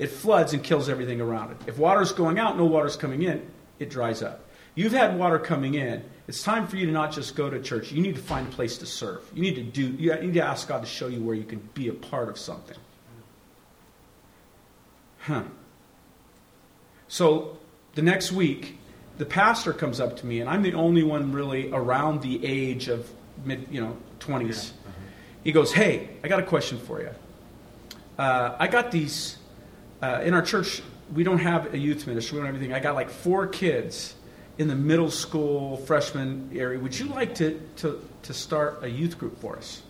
[0.00, 1.58] it floods and kills everything around it.
[1.68, 3.46] If water's going out, no water's coming in,
[3.78, 4.48] it dries up.
[4.74, 6.02] You've had water coming in.
[6.28, 7.92] It's time for you to not just go to church.
[7.92, 9.22] You need to find a place to serve.
[9.34, 9.90] You need to do.
[9.90, 12.38] You need to ask God to show you where you can be a part of
[12.38, 12.76] something.
[15.18, 15.42] Huh.
[17.08, 17.58] So
[17.94, 18.78] the next week,
[19.18, 22.88] the pastor comes up to me, and I'm the only one really around the age
[22.88, 23.10] of
[23.44, 24.72] mid, you know, twenties.
[24.72, 24.88] Yeah.
[24.88, 24.98] Uh-huh.
[25.44, 27.10] He goes, "Hey, I got a question for you.
[28.16, 29.36] Uh, I got these
[30.02, 30.82] uh, in our church,
[31.14, 32.36] we don't have a youth ministry.
[32.36, 32.74] We don't have anything.
[32.74, 34.14] I got like four kids
[34.58, 36.78] in the middle school freshman area.
[36.78, 39.82] Would you like to, to, to start a youth group for us?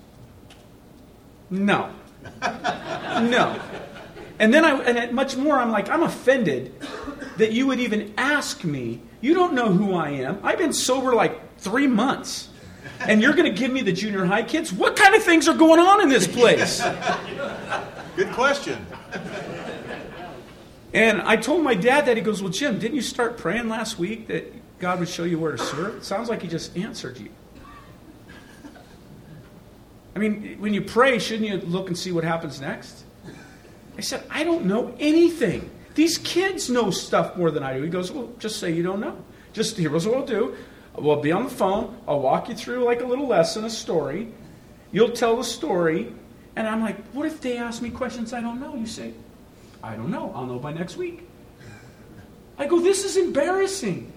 [1.51, 1.91] No.
[2.41, 3.61] no.
[4.39, 6.75] And then I, and much more, I'm like, I'm offended
[7.37, 9.01] that you would even ask me.
[9.21, 10.41] You don't know who I am.
[10.43, 12.49] I've been sober like three months.
[13.01, 14.73] And you're going to give me the junior high kids?
[14.73, 16.81] What kind of things are going on in this place?
[18.17, 18.87] Good question.
[20.95, 22.17] And I told my dad that.
[22.17, 25.39] He goes, Well, Jim, didn't you start praying last week that God would show you
[25.39, 25.97] where to serve?
[25.97, 27.31] It sounds like He just answered you.
[30.15, 33.05] I mean, when you pray, shouldn't you look and see what happens next?
[33.97, 35.71] I said, I don't know anything.
[35.95, 37.83] These kids know stuff more than I do.
[37.83, 39.17] He goes, Well, just say you don't know.
[39.53, 40.57] Just here's what we'll do.
[40.97, 41.99] We'll be on the phone.
[42.07, 44.29] I'll walk you through like a little lesson, a story.
[44.91, 46.13] You'll tell the story.
[46.57, 48.75] And I'm like, What if they ask me questions I don't know?
[48.75, 49.15] You say,
[49.83, 50.33] I don't know.
[50.35, 51.29] I'll know by next week.
[52.59, 54.13] I go, this is embarrassing.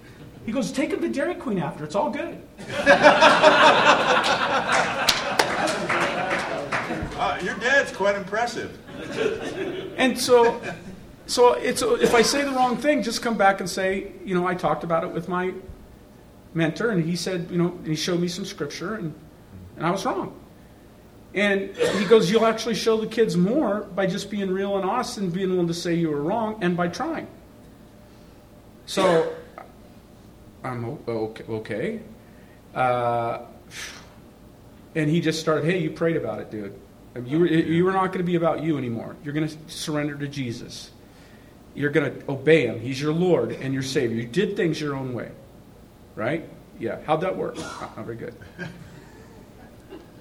[0.46, 1.84] He goes, take him to Dairy Queen after.
[1.84, 2.42] It's all good.
[7.16, 8.78] Uh, your dad's quite impressive.
[9.98, 10.62] And so,
[11.28, 14.46] so it's if I say the wrong thing, just come back and say, you know,
[14.46, 15.54] I talked about it with my
[16.54, 19.14] mentor, and he said, you know, he showed me some scripture, and,
[19.78, 20.38] and I was wrong.
[21.36, 25.18] And he goes, You'll actually show the kids more by just being real and honest
[25.18, 27.28] and being willing to say you were wrong and by trying.
[28.86, 29.36] So
[30.64, 32.00] I'm okay.
[32.74, 33.42] Uh,
[34.96, 36.80] and he just started, Hey, you prayed about it, dude.
[37.26, 39.16] You you were not going to be about you anymore.
[39.24, 40.92] You're going to surrender to Jesus.
[41.74, 42.80] You're going to obey him.
[42.80, 44.16] He's your Lord and your Savior.
[44.16, 45.32] You did things your own way.
[46.16, 46.48] Right?
[46.80, 47.00] Yeah.
[47.06, 47.58] How'd that work?
[47.58, 48.36] Not, not very good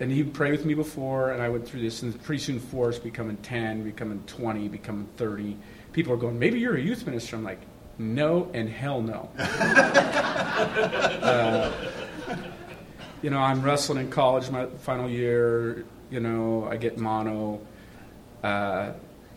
[0.01, 2.59] and he would pray with me before, and I went through this, and pretty soon
[2.59, 5.57] four is becoming 10, becoming 20, becoming 30.
[5.93, 7.37] People are going, maybe you're a youth minister.
[7.37, 7.61] I'm like,
[7.99, 9.31] no and hell no.
[11.23, 11.73] uh,
[13.23, 15.85] you know, I'm wrestling in college my final year.
[16.11, 17.61] You know, I get mono.
[18.43, 18.93] Uh,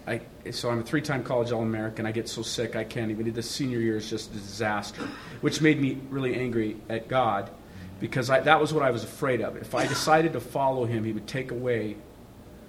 [0.07, 2.07] I, so I'm a three-time college All-American.
[2.07, 3.31] I get so sick I can't even.
[3.31, 5.03] The senior year is just a disaster,
[5.41, 7.51] which made me really angry at God
[7.99, 9.57] because I, that was what I was afraid of.
[9.57, 11.97] If I decided to follow him, he would take away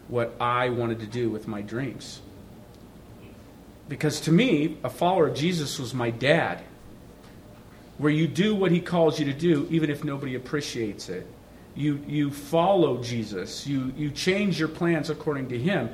[0.09, 2.21] what I wanted to do with my dreams.
[3.89, 6.63] Because to me, a follower of Jesus was my dad,
[7.99, 11.27] where you do what he calls you to do, even if nobody appreciates it.
[11.75, 15.91] You, you follow Jesus, you, you change your plans according to him.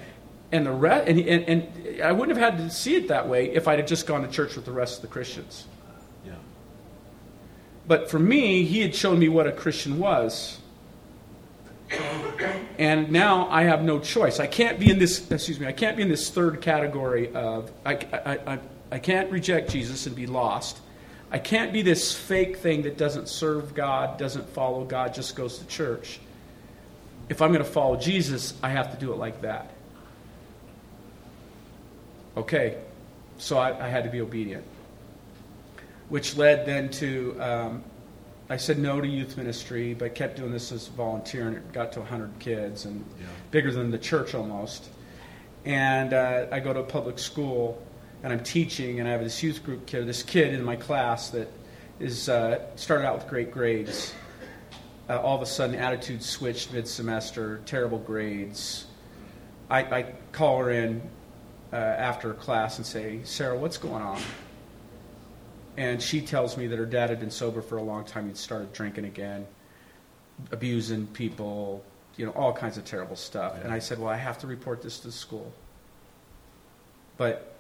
[0.50, 3.50] And, the re- and, and, and I wouldn't have had to see it that way
[3.50, 5.66] if I'd have just gone to church with the rest of the Christians.
[7.86, 10.58] But for me, he had shown me what a Christian was.
[12.78, 14.40] And now I have no choice.
[14.40, 17.70] I can't be in this, excuse me, I can't be in this third category of,
[17.84, 18.58] I, I, I,
[18.90, 20.80] I can't reject Jesus and be lost.
[21.30, 25.58] I can't be this fake thing that doesn't serve God, doesn't follow God, just goes
[25.58, 26.20] to church.
[27.28, 29.70] If I'm going to follow Jesus, I have to do it like that.
[32.36, 32.78] Okay,
[33.38, 34.64] so I, I had to be obedient.
[36.14, 37.84] Which led then to um,
[38.48, 41.72] I said no to youth ministry, but kept doing this as a volunteer, and it
[41.72, 43.26] got to 100 kids and Yeah.
[43.50, 44.90] bigger than the church almost.
[45.64, 47.82] And uh, I go to a public school,
[48.22, 51.30] and I'm teaching, and I have this youth group kid, this kid in my class
[51.30, 51.48] that
[51.98, 54.14] is uh, started out with great grades.
[55.10, 58.86] Uh, all of a sudden, attitude switched mid-semester, terrible grades.
[59.68, 61.02] I, I call her in
[61.72, 64.22] uh, after class and say, Sarah, what's going on?
[65.76, 68.26] And she tells me that her dad had been sober for a long time.
[68.26, 69.46] He'd started drinking again,
[70.52, 71.84] abusing people,
[72.16, 73.62] you know, all kinds of terrible stuff.
[73.62, 75.52] And I said, Well, I have to report this to the school.
[77.16, 77.54] But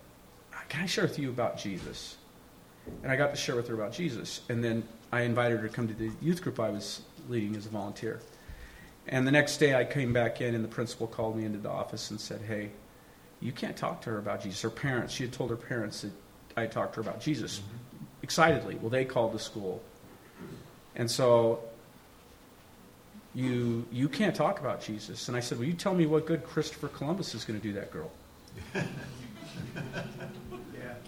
[0.68, 2.16] can I share with you about Jesus?
[3.02, 4.42] And I got to share with her about Jesus.
[4.48, 7.66] And then I invited her to come to the youth group I was leading as
[7.66, 8.20] a volunteer.
[9.06, 11.70] And the next day I came back in, and the principal called me into the
[11.70, 12.70] office and said, Hey,
[13.40, 14.62] you can't talk to her about Jesus.
[14.62, 16.12] Her parents, she had told her parents that
[16.56, 17.76] I talked to her about Jesus mm-hmm.
[18.24, 18.76] Excitedly.
[18.80, 19.82] Well, they called the school.
[20.96, 21.60] And so
[23.34, 25.28] you you can't talk about Jesus.
[25.28, 27.74] And I said, Well, you tell me what good Christopher Columbus is going to do
[27.74, 28.10] that girl.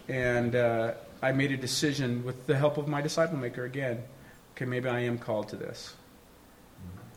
[0.08, 4.04] And uh, I made a decision with the help of my disciple maker again.
[4.52, 5.94] Okay, maybe I am called to this.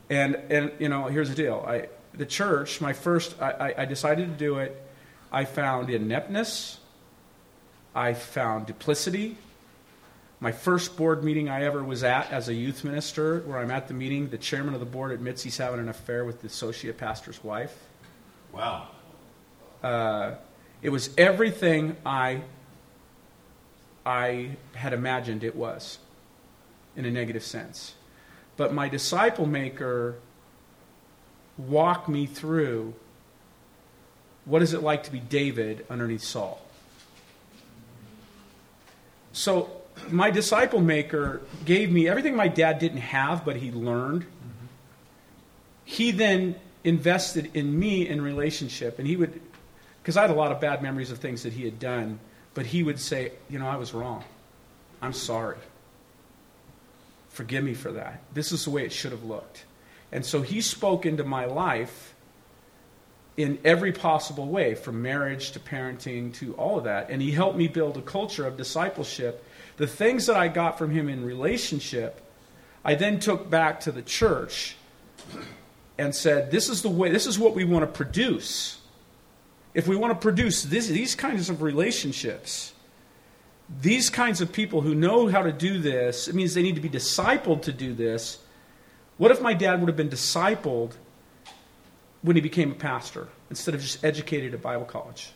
[0.10, 1.64] And and you know, here's the deal.
[1.68, 4.72] I the church, my first, I, I- I decided to do it.
[5.32, 6.80] I found ineptness.
[7.94, 9.38] I found duplicity.
[10.42, 13.90] My first board meeting I ever was at as a youth minister, where I'm at
[13.90, 16.98] the meeting, the chairman of the board admits he's having an affair with the associate
[16.98, 17.76] pastor's wife.
[18.54, 18.88] Wow.
[19.84, 20.36] Uh,
[20.82, 22.42] it was everything I
[24.06, 26.00] I had imagined it was,
[26.96, 27.96] in a negative sense.
[28.56, 30.16] But my disciple maker
[31.58, 32.94] walked me through
[34.46, 36.62] what is it like to be David underneath Saul.
[39.34, 39.79] So
[40.10, 44.26] my disciple maker gave me everything my dad didn't have, but he learned.
[45.86, 49.40] He then invested in me in relationship, and he would,
[50.02, 52.20] because I had a lot of bad memories of things that he had done,
[52.54, 54.24] but he would say, you know, I was wrong.
[55.02, 55.58] I'm sorry.
[57.30, 58.22] Forgive me for that.
[58.34, 59.66] This is the way it should have looked.
[60.12, 62.16] And so he spoke into my life
[63.40, 67.10] in every possible way, from marriage to parenting to all of that.
[67.10, 69.46] And he helped me build a culture of discipleship.
[69.78, 72.22] The things that I got from him in relationship,
[72.84, 74.76] I then took back to the church
[75.98, 78.82] and said, This is the way, this is what we want to produce.
[79.74, 82.74] If we want to produce this, these kinds of relationships,
[83.82, 86.82] these kinds of people who know how to do this, it means they need to
[86.82, 88.40] be discipled to do this.
[89.16, 90.92] What if my dad would have been discipled
[92.22, 95.32] when he became a pastor instead of just educated at Bible college?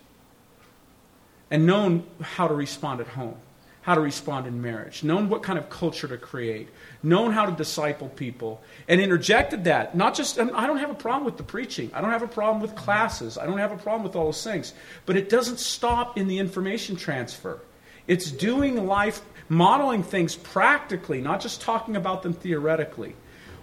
[1.52, 3.36] And known how to respond at home,
[3.82, 6.70] how to respond in marriage, known what kind of culture to create,
[7.04, 9.96] known how to disciple people, and interjected that.
[9.96, 12.62] Not just, I don't have a problem with the preaching, I don't have a problem
[12.62, 14.74] with classes, I don't have a problem with all those things,
[15.06, 17.60] but it doesn't stop in the information transfer.
[18.08, 23.16] It's doing life, modeling things practically, not just talking about them theoretically.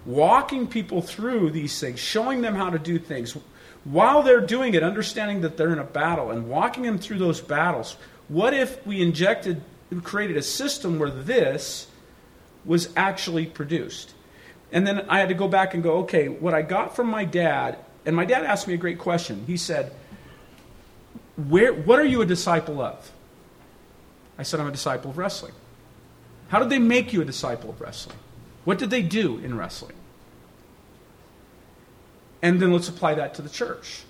[0.07, 3.37] Walking people through these things, showing them how to do things.
[3.85, 7.41] While they're doing it, understanding that they're in a battle and walking them through those
[7.41, 7.97] battles.
[8.29, 9.63] What if we injected,
[10.03, 11.87] created a system where this
[12.65, 14.15] was actually produced?
[14.73, 17.25] And then I had to go back and go, okay, what I got from my
[17.25, 19.45] dad, and my dad asked me a great question.
[19.47, 19.93] He said,
[21.37, 23.11] Where, What are you a disciple of?
[24.39, 25.53] I said, I'm a disciple of wrestling.
[26.49, 28.17] How did they make you a disciple of wrestling?
[28.65, 29.95] What did they do in wrestling?
[32.43, 34.03] And then let's apply that to the church.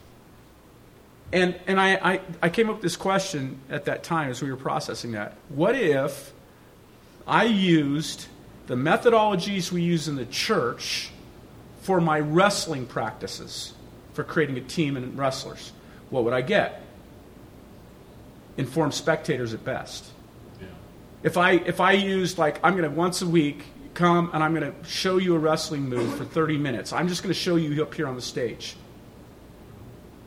[1.32, 4.50] And, and I, I, I came up with this question at that time as we
[4.50, 5.34] were processing that.
[5.48, 6.32] What if
[7.26, 8.26] I used
[8.66, 11.10] the methodologies we use in the church
[11.82, 13.74] for my wrestling practices
[14.12, 15.72] for creating a team and wrestlers,
[16.10, 16.82] what would I get?
[18.56, 20.04] Informed spectators at best.
[20.60, 20.66] Yeah.
[21.22, 23.64] If I if I used like I'm going to once a week
[23.94, 26.92] come and I'm going to show you a wrestling move for 30 minutes.
[26.92, 28.76] I'm just going to show you up here on the stage.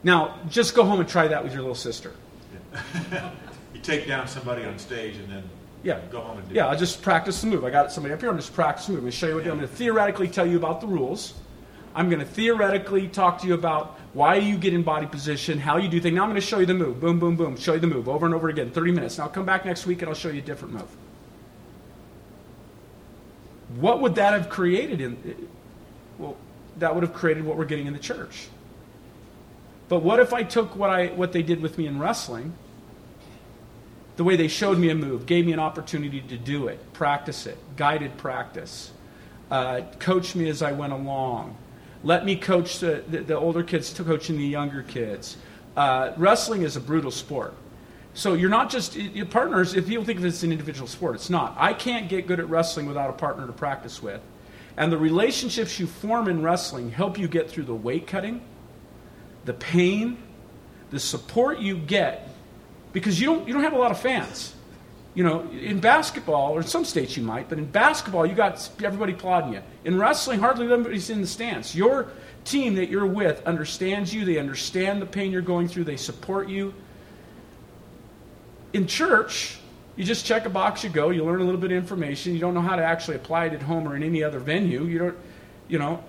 [0.03, 2.11] Now, just go home and try that with your little sister.
[3.73, 5.43] you take down somebody on stage and then
[5.83, 5.99] Yeah.
[6.11, 6.57] go home and do it.
[6.57, 6.69] Yeah, it.
[6.71, 7.63] I'll just practice the move.
[7.63, 8.29] I got somebody up here.
[8.29, 9.03] I'm just practicing the move.
[9.03, 9.51] I'm going to show you what do.
[9.51, 11.33] I'm going to theoretically tell you about the rules.
[11.95, 15.77] I'm going to theoretically talk to you about why you get in body position, how
[15.77, 16.15] you do things.
[16.15, 16.99] Now I'm going to show you the move.
[16.99, 17.55] Boom, boom, boom.
[17.55, 18.71] Show you the move over and over again.
[18.71, 19.17] 30 minutes.
[19.19, 20.89] Now come back next week and I'll show you a different move.
[23.79, 25.47] What would that have created in
[26.17, 26.37] well,
[26.77, 28.47] that would have created what we're getting in the church.
[29.89, 32.53] But what if I took what I what they did with me in wrestling
[34.15, 37.47] the way they showed me a move, gave me an opportunity to do it, practice
[37.47, 38.91] it, guided practice,
[39.49, 41.57] uh, coach me as I went along,
[42.03, 45.37] let me coach the, the, the older kids to coaching the younger kids.
[45.75, 47.55] Uh, wrestling is a brutal sport.
[48.13, 49.73] So you're not just your partners.
[49.73, 51.55] If people think of it's an individual sport, it's not.
[51.57, 54.21] I can't get good at wrestling without a partner to practice with,
[54.77, 58.41] and the relationships you form in wrestling help you get through the weight cutting,
[59.45, 60.17] the pain,
[60.91, 62.29] the support you get
[62.93, 64.53] because you don't you don't have a lot of fans.
[65.15, 68.69] You know, in basketball or in some states you might, but in basketball you got
[68.83, 69.61] everybody applauding you.
[69.85, 71.75] In wrestling, hardly anybody's in the stands.
[71.75, 72.11] Your
[72.45, 74.25] team that you're with understands you.
[74.25, 75.83] They understand the pain you're going through.
[75.83, 76.73] They support you.
[78.73, 79.59] In church,
[79.95, 82.33] you just check a box, you go, you learn a little bit of information.
[82.33, 84.83] You don't know how to actually apply it at home or in any other venue.
[84.85, 85.17] You don't,
[85.67, 86.03] you know.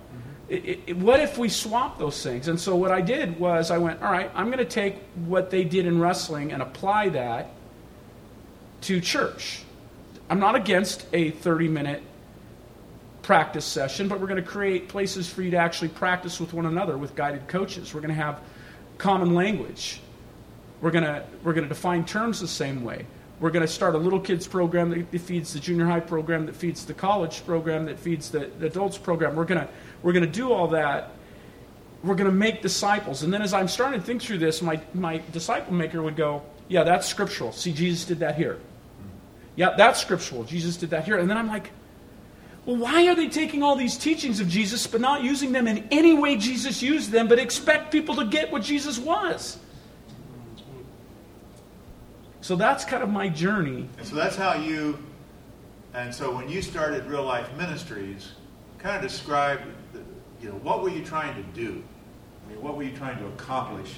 [0.49, 2.47] It, it, what if we swap those things?
[2.47, 5.49] And so what I did was I went, all right, I'm going to take what
[5.49, 7.49] they did in wrestling and apply that
[8.81, 9.63] to church.
[10.29, 12.03] I'm not against a 30 minute
[13.21, 16.67] practice session, but we're going to create places for you to actually practice with one
[16.67, 17.93] another with guided coaches.
[17.93, 18.39] We're going to have
[18.99, 19.99] common language.
[20.81, 23.05] We're going we're to define terms the same way.
[23.39, 26.55] We're going to start a little kids program that feeds the junior high program, that
[26.55, 29.35] feeds the college program, that feeds the, the adults program.
[29.35, 29.67] We're going
[30.03, 31.11] we're to do all that.
[32.03, 33.23] We're going to make disciples.
[33.23, 36.43] And then as I'm starting to think through this, my, my disciple maker would go,
[36.67, 37.51] Yeah, that's scriptural.
[37.51, 38.59] See, Jesus did that here.
[39.55, 40.43] Yeah, that's scriptural.
[40.43, 41.17] Jesus did that here.
[41.17, 41.71] And then I'm like,
[42.65, 45.87] well, why are they taking all these teachings of Jesus but not using them in
[45.91, 49.57] any way Jesus used them, but expect people to get what Jesus was?
[52.45, 53.89] So that's kind of my journey.
[53.97, 54.99] And so that's how you,
[55.95, 58.33] and so when you started Real Life Ministries,
[58.77, 59.61] kind of describe,
[59.93, 60.01] the,
[60.39, 61.81] you know, what were you trying to do?
[62.45, 63.95] I mean, what were you trying to accomplish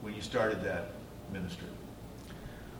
[0.00, 0.94] when you started that
[1.32, 1.68] ministry?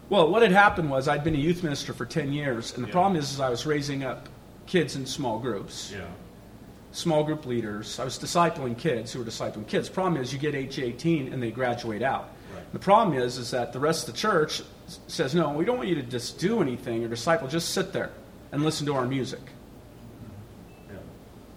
[0.08, 2.88] Well, what had happened was I'd been a youth minister for 10 years, and the
[2.88, 2.92] Yeah.
[2.92, 4.28] problem is, is I was raising up
[4.66, 6.00] kids in small groups, Yeah.
[6.90, 8.00] small group leaders.
[8.00, 9.88] I was discipling kids who were discipling kids.
[9.88, 12.30] Problem is, you get age 18 and they graduate out.
[12.52, 12.72] Right.
[12.72, 14.62] The problem is, is that the rest of the church
[15.06, 17.48] says, no, we don't want you to just do anything or disciple.
[17.48, 18.10] Just sit there
[18.52, 19.40] and listen to our music,
[20.88, 20.96] Yeah.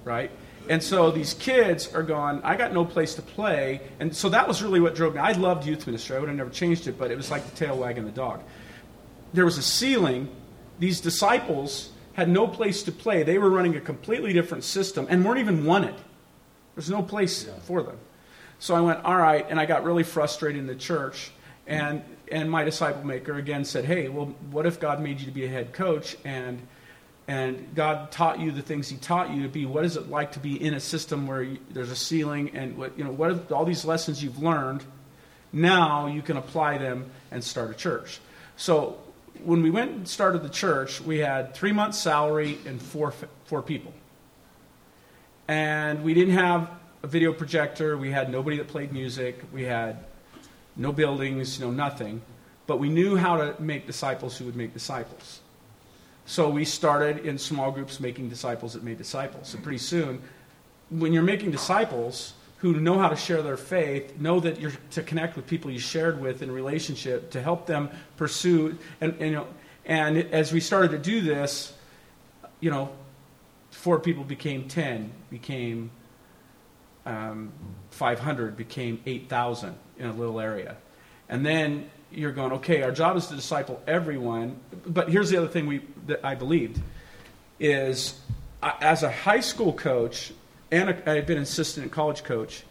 [0.03, 0.31] right?
[0.69, 3.81] And so these kids are going, I got no place to play.
[3.99, 5.19] And so that was really what drove me.
[5.19, 6.15] I loved youth ministry.
[6.15, 8.41] I would have never changed it, but it was like the tail wagging the dog.
[9.33, 10.29] There was a ceiling.
[10.79, 13.23] These disciples had no place to play.
[13.23, 15.95] They were running a completely different system and weren't even wanted.
[16.75, 17.97] There's no place for them.
[18.59, 21.31] So I went, all right, and I got really frustrated in the church.
[21.65, 25.31] And, and my disciple maker again said, hey, well, what if God made you to
[25.31, 26.61] be a head coach and,
[27.27, 29.65] and God taught you the things He taught you to be?
[29.65, 32.77] What is it like to be in a system where you, there's a ceiling and
[32.77, 34.83] what, you know, what are all these lessons you've learned?
[35.51, 38.19] Now you can apply them and start a church.
[38.57, 38.99] So
[39.43, 43.13] when we went and started the church, we had three months' salary and four,
[43.45, 43.93] four people.
[45.47, 46.69] And we didn't have
[47.01, 47.97] a video projector.
[47.97, 49.41] We had nobody that played music.
[49.51, 50.05] We had
[50.75, 52.21] no buildings, no nothing.
[52.67, 55.39] But we knew how to make disciples who would make disciples.
[56.25, 59.53] So we started in small groups making disciples that made disciples.
[59.55, 60.21] And pretty soon,
[60.89, 65.01] when you're making disciples who know how to share their faith, know that you're to
[65.01, 69.31] connect with people you shared with in relationship, to help them pursue, and, and, you
[69.31, 69.47] know,
[69.85, 71.73] and as we started to do this,
[72.59, 72.91] you know,
[73.71, 75.89] four people became 10, became
[77.05, 77.51] um,
[77.89, 80.75] 500, became 8,000 in a little area.
[81.27, 84.59] And then you're going, okay, our job is to disciple everyone.
[84.85, 86.81] But here's the other thing we, that I believed
[87.59, 88.19] is
[88.63, 90.33] I- as a high school coach,
[90.71, 92.63] and I had been an assistant college coach,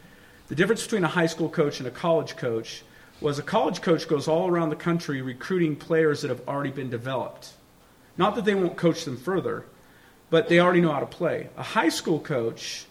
[0.48, 2.82] the difference between a high school coach and a college coach
[3.20, 6.88] was a college coach goes all around the country recruiting players that have already been
[6.88, 7.52] developed.
[8.16, 9.64] Not that they won't coach them further,
[10.30, 11.48] but they already know how to play.
[11.56, 12.86] A high school coach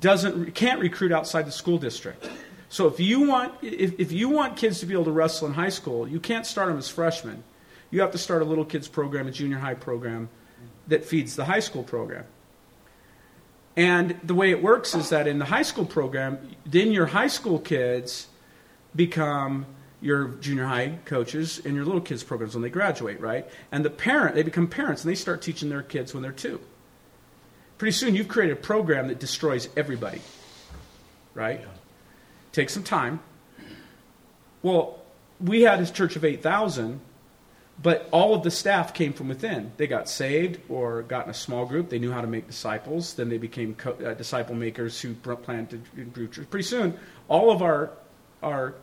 [0.00, 2.28] doesn't can't recruit outside the school district.
[2.72, 5.52] So if you want if, if you want kids to be able to wrestle in
[5.52, 7.44] high school, you can't start them as freshmen.
[7.90, 10.30] You have to start a little kids program, a junior high program
[10.88, 12.24] that feeds the high school program.
[13.76, 17.26] And the way it works is that in the high school program, then your high
[17.26, 18.28] school kids
[18.96, 19.66] become
[20.00, 23.46] your junior high coaches in your little kids programs when they graduate, right?
[23.70, 26.58] And the parent, they become parents and they start teaching their kids when they're two.
[27.76, 30.22] Pretty soon you've created a program that destroys everybody,
[31.34, 31.60] right?
[31.60, 31.66] Yeah.
[32.52, 33.20] Takes some time.
[34.62, 35.02] Well,
[35.40, 37.00] we had a church of 8,000
[37.82, 39.72] but all of the staff came from within.
[39.76, 41.88] They got saved or got in a small group.
[41.88, 43.14] They knew how to make disciples.
[43.14, 46.48] Then they became co- uh, disciple makers who planted and grew church.
[46.48, 46.98] Pretty soon,
[47.28, 47.90] all of our
[48.42, 48.74] our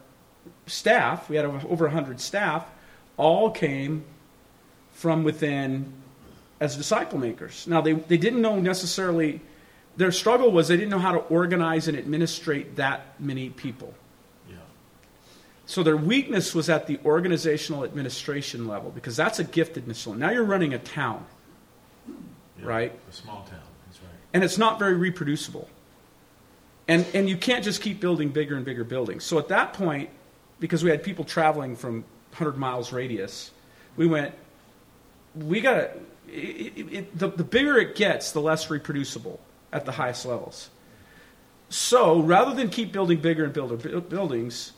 [0.68, 2.66] staff, we had over 100 staff,
[3.18, 4.06] all came
[4.92, 5.94] from within
[6.62, 7.68] as disciple makers.
[7.68, 9.42] Now, they, they didn't know necessarily,
[10.00, 13.94] their struggle was they didn't know how to organize and administrate that many people.
[15.66, 20.18] So their weakness was at the organizational administration level because that's a gifted mission.
[20.18, 21.24] Now you're running a town,
[22.08, 23.00] yeah, right?
[23.08, 24.10] A small town, that's right.
[24.34, 25.70] And it's not very reproducible.
[26.88, 29.26] And, and you can't just keep building bigger and bigger buildings.
[29.26, 30.10] So at that point,
[30.60, 33.52] because we had people traveling from 100 miles radius,
[33.96, 34.34] we went,
[35.36, 39.40] we got to, the, the bigger it gets, the less reproducible
[39.72, 40.70] at the highest levels.
[41.70, 44.74] So rather than keep building bigger and bigger buildings,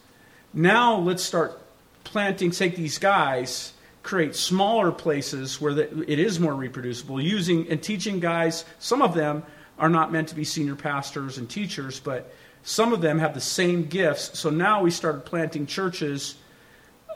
[0.53, 1.59] now let's start
[2.03, 3.73] planting, take these guys,
[4.03, 8.65] create smaller places where the, it is more reproducible, using and teaching guys.
[8.79, 9.43] Some of them
[9.79, 12.33] are not meant to be senior pastors and teachers, but
[12.63, 14.37] some of them have the same gifts.
[14.37, 16.35] So now we started planting churches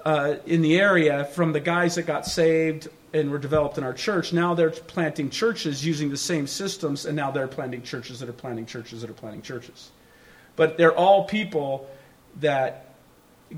[0.05, 3.93] uh, in the area from the guys that got saved and were developed in our
[3.93, 4.31] church.
[4.31, 8.33] Now they're planting churches using the same systems, and now they're planting churches that are
[8.33, 9.91] planting churches that are planting churches.
[10.55, 11.89] But they're all people
[12.39, 12.93] that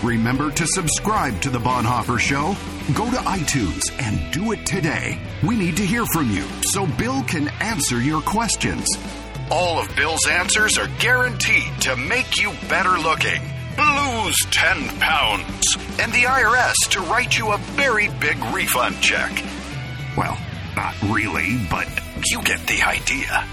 [0.00, 2.54] Remember to subscribe to The Bonhoeffer Show.
[2.94, 5.18] Go to iTunes and do it today.
[5.42, 8.86] We need to hear from you so Bill can answer your questions.
[9.50, 13.42] All of Bill's answers are guaranteed to make you better looking.
[13.76, 15.76] Lose 10 pounds.
[16.00, 19.30] And the IRS to write you a very big refund check.
[20.16, 20.38] Well,
[20.74, 21.86] not really, but
[22.26, 23.46] you get the idea.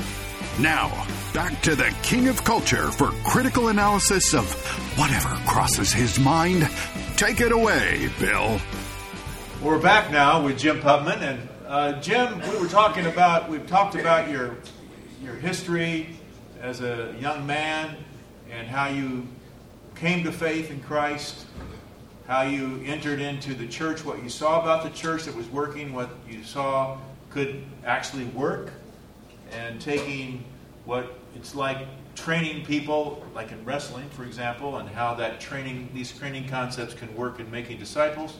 [0.60, 4.50] Now, back to the king of culture for critical analysis of
[4.98, 6.70] whatever crosses his mind.
[7.18, 8.60] Take it away, Bill.
[9.62, 13.96] We're back now with Jim Putman, and uh, Jim, we were talking about we've talked
[13.96, 14.81] about your your
[15.42, 16.08] history
[16.62, 17.98] as a young man
[18.52, 19.28] and how you
[19.96, 21.48] came to faith in Christ,
[22.28, 25.94] how you entered into the church, what you saw about the church that was working,
[25.94, 26.98] what you saw
[27.30, 28.72] could actually work
[29.52, 30.44] and taking
[30.86, 36.18] what it's like training people, like in wrestling, for example, and how that training, these
[36.18, 38.38] training concepts can work in making disciples.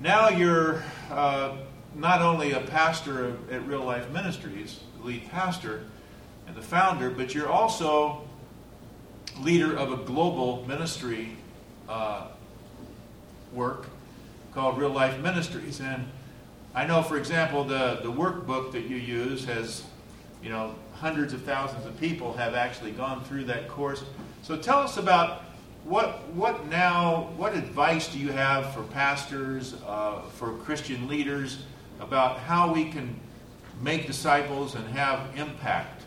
[0.00, 1.56] Now you're uh,
[1.98, 5.84] not only a pastor at Real Life Ministries, lead pastor
[6.46, 8.22] and the founder, but you're also
[9.40, 11.36] leader of a global ministry
[11.88, 12.28] uh,
[13.52, 13.86] work
[14.54, 15.80] called Real Life Ministries.
[15.80, 16.06] And
[16.74, 19.82] I know, for example, the, the workbook that you use has,
[20.42, 24.04] you know, hundreds of thousands of people have actually gone through that course.
[24.42, 25.42] So tell us about
[25.84, 31.58] what, what now, what advice do you have for pastors, uh, for Christian leaders
[32.00, 33.18] about how we can
[33.80, 36.02] make disciples and have impact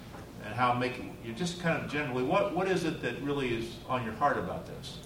[0.46, 3.76] and how make you just kind of generally, what, what is it that really is
[3.88, 4.98] on your heart about this?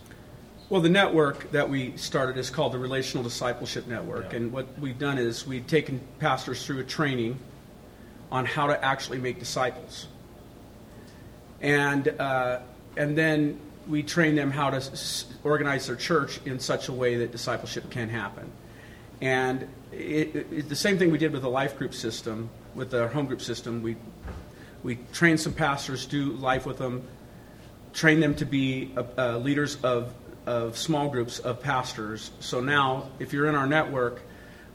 [0.70, 4.32] Well, the network that we started is called the Relational Discipleship Network.
[4.32, 4.38] Yeah.
[4.38, 7.38] And what we've done is we've taken pastors through a training
[8.32, 10.08] on how to actually make disciples.
[11.62, 12.62] And, uh,
[12.98, 17.18] and then we train them how to s- organize their church in such a way
[17.18, 18.52] that discipleship can happen.
[19.22, 23.08] And it, it, the same thing we did with the life group system, with the
[23.08, 23.82] home group system.
[23.82, 23.96] We,
[24.84, 27.04] we train some pastors, do life with them,
[27.94, 30.14] train them to be uh, uh, leaders of,
[30.46, 32.32] of small groups of pastors.
[32.40, 34.22] So now, if you're in our network,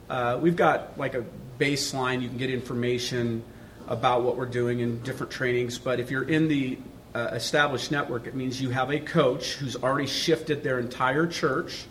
[0.09, 1.25] uh, we've got like a
[1.59, 2.23] baseline.
[2.23, 3.43] You can get information
[3.87, 5.79] about what we're doing in different trainings.
[5.79, 6.79] But if you're in the
[7.14, 11.87] uh, established network, it means you have a coach who's already shifted their entire church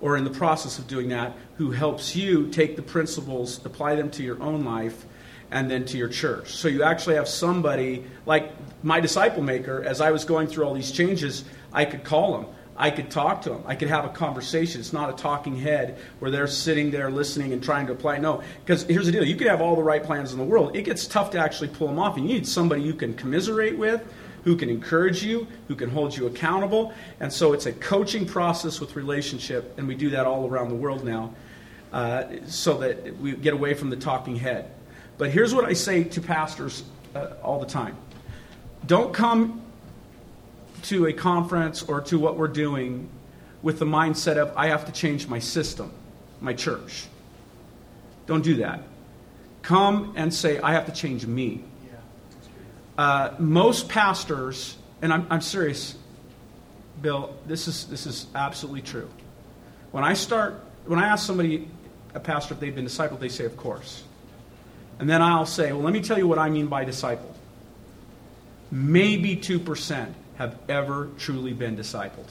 [0.00, 4.10] or in the process of doing that who helps you take the principles, apply them
[4.10, 5.06] to your own life,
[5.50, 6.50] and then to your church.
[6.52, 8.50] So you actually have somebody like
[8.82, 12.46] my disciple maker, as I was going through all these changes, I could call them.
[12.76, 13.62] I could talk to them.
[13.66, 14.80] I could have a conversation.
[14.80, 18.18] It's not a talking head where they're sitting there listening and trying to apply.
[18.18, 20.74] No, because here's the deal: you could have all the right plans in the world.
[20.74, 23.78] It gets tough to actually pull them off, and you need somebody you can commiserate
[23.78, 24.02] with,
[24.44, 26.92] who can encourage you, who can hold you accountable.
[27.20, 30.74] And so it's a coaching process with relationship, and we do that all around the
[30.74, 31.34] world now,
[31.92, 34.70] uh, so that we get away from the talking head.
[35.18, 36.84] But here's what I say to pastors
[37.14, 37.96] uh, all the time:
[38.86, 39.62] Don't come
[40.84, 43.08] to a conference or to what we're doing
[43.62, 45.90] with the mindset of, I have to change my system,
[46.40, 47.06] my church.
[48.26, 48.82] Don't do that.
[49.62, 51.64] Come and say, I have to change me.
[52.96, 55.96] Uh, most pastors, and I'm, I'm serious,
[57.02, 59.10] Bill, this is, this is absolutely true.
[59.90, 61.68] When I start, when I ask somebody,
[62.14, 64.04] a pastor, if they've been discipled, they say, of course.
[64.98, 67.34] And then I'll say, well, let me tell you what I mean by disciple.
[68.70, 72.28] Maybe 2% have ever truly been discipled.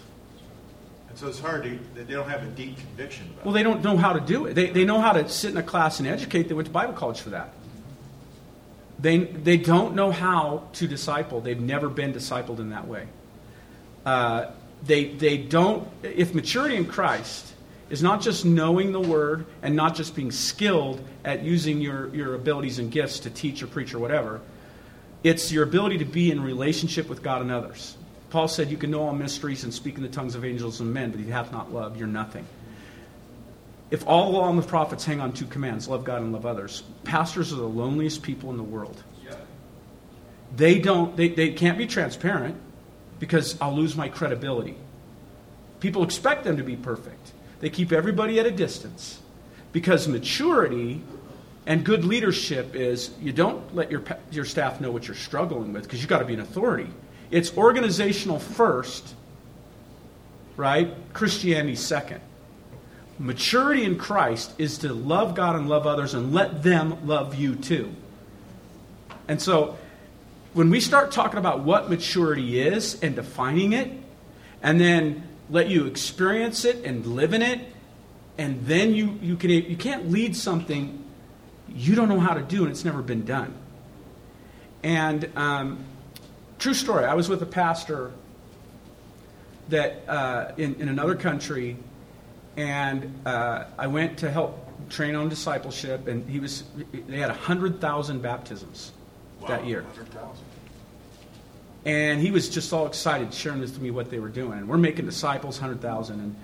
[1.10, 3.84] And so it's hard to, they don't have a deep conviction about Well, they don't
[3.84, 4.54] know how to do it.
[4.54, 6.48] They, they know how to sit in a class and educate.
[6.48, 7.54] They went to Bible college for that.
[9.04, 11.42] They, they don't know how to disciple.
[11.42, 13.06] They've never been discipled in that way.
[14.06, 14.52] Uh,
[14.86, 17.54] they, they don't, if maturity in Christ
[17.90, 22.36] is not just knowing the word and not just being skilled at using your, your
[22.36, 24.40] abilities and gifts to teach or preach or whatever,
[25.22, 27.98] it's your ability to be in relationship with God and others.
[28.30, 30.94] Paul said, You can know all mysteries and speak in the tongues of angels and
[30.94, 32.46] men, but if you have not love, you're nothing.
[33.94, 37.54] If all and the prophets hang on two commands, love God and love others, pastors
[37.54, 39.04] are the loneliest people in the world.
[40.56, 42.56] They don't they, they can't be transparent
[43.20, 44.78] because I'll lose my credibility.
[45.80, 47.34] People expect them to be perfect.
[47.60, 49.20] They keep everybody at a distance.
[49.74, 51.04] Because maturity
[51.68, 55.84] and good leadership is you don't let your, your staff know what you're struggling with
[55.84, 56.90] because you've got to be an authority.
[57.30, 59.14] It's organizational first,
[60.58, 60.96] right?
[61.14, 62.22] Christianity second.
[63.20, 67.56] Maturity in Christ is to love God and love others and let them love you
[67.56, 67.94] too.
[69.28, 69.78] And so
[70.54, 73.92] when we start talking about what maturity is and defining it,
[74.62, 77.60] and then let you experience it and live in it,
[78.38, 81.04] and then you, you, can, you can't lead something
[81.76, 83.54] you don't know how to do and it's never been done.
[84.84, 85.86] And um,
[86.60, 88.12] true story, I was with a pastor
[89.70, 91.78] that uh, in, in another country,
[92.58, 96.64] and uh, I went to help train on discipleship, and he was
[97.08, 98.92] they had hundred thousand baptisms
[99.48, 99.86] that year.
[101.86, 104.60] And he was just all excited, sharing with me what they were doing.
[104.60, 106.20] And we're making disciples, 100,000.
[106.20, 106.36] And,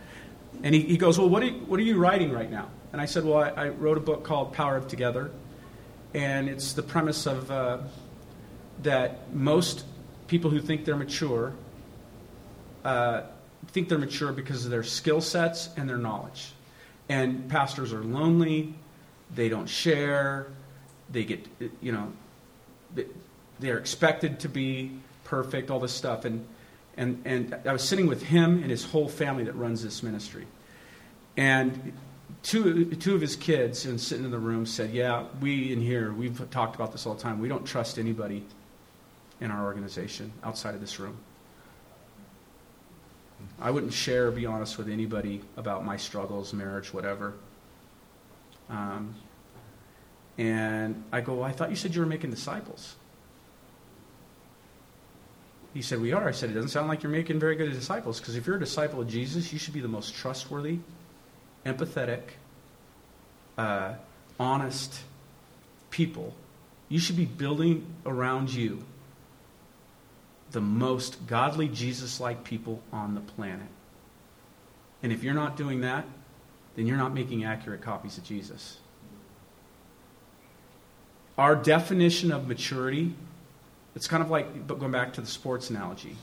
[0.64, 2.68] and he, he goes, Well, what are, you, what are you writing right now?
[2.92, 5.32] And I said, Well, I, I wrote a book called Power of Together.
[6.14, 7.78] And it's the premise of uh,
[8.84, 9.86] that most
[10.28, 11.54] people who think they're mature
[12.84, 13.22] uh,
[13.72, 16.52] think they're mature because of their skill sets and their knowledge.
[17.08, 18.76] And pastors are lonely,
[19.34, 20.48] they don't share,
[21.12, 21.48] they get,
[21.82, 22.12] you know,
[23.60, 24.92] they're expected to be
[25.24, 26.26] perfect, all this stuff.
[26.26, 26.46] And,
[26.98, 30.48] and, and I was sitting with him and his whole family that runs this ministry.
[31.38, 31.94] And
[32.44, 36.12] two, two of his kids, and sitting in the room, said, Yeah, we in here,
[36.12, 37.40] we've talked about this all the time.
[37.40, 38.44] We don't trust anybody
[39.42, 41.18] in our organization outside of this room.
[43.60, 47.34] I wouldn't share, be honest, with anybody about my struggles, marriage, whatever.
[48.70, 49.16] Um,
[50.38, 52.96] and I go, well, I thought you said you were making disciples.
[55.74, 56.28] He said, We are.
[56.28, 58.60] I said, It doesn't sound like you're making very good disciples because if you're a
[58.60, 60.80] disciple of Jesus, you should be the most trustworthy,
[61.66, 62.22] empathetic,
[63.58, 63.94] uh,
[64.40, 65.02] honest
[65.92, 66.34] people.
[66.88, 68.84] You should be building around you
[70.52, 73.68] the most godly, Jesus like people on the planet.
[75.04, 76.06] And if you're not doing that,
[76.76, 78.78] then you're not making accurate copies of Jesus.
[81.38, 83.14] Our definition of maturity,
[83.96, 86.16] it's kind of like going back to the sports analogy.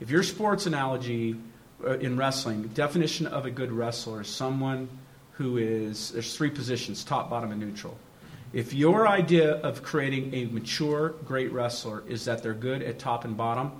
[0.00, 1.36] If your sports analogy
[1.84, 4.88] uh, in wrestling, definition of a good wrestler is someone
[5.32, 7.98] who is, there's three positions top, bottom, and neutral.
[8.56, 13.26] If your idea of creating a mature, great wrestler is that they're good at top
[13.26, 13.70] and bottom,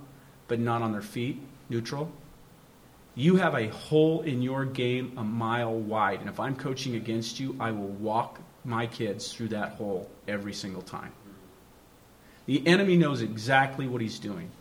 [0.47, 2.11] but not on their feet, neutral,
[3.15, 6.19] you have a hole in your game a mile wide.
[6.19, 10.53] And if I'm coaching against you, I will walk my kids through that hole every
[10.53, 11.11] single time.
[12.45, 14.51] The enemy knows exactly what he's doing.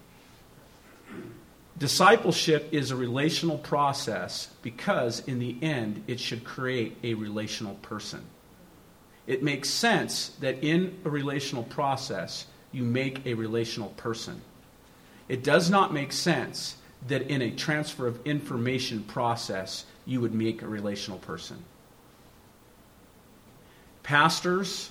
[1.77, 8.25] Discipleship is a relational process because, in the end, it should create a relational person.
[9.27, 14.41] It makes sense that in a relational process, you make a relational person.
[15.29, 16.77] It does not make sense
[17.09, 21.57] that in a transfer of information process, you would make a relational person.
[24.03, 24.91] Pastors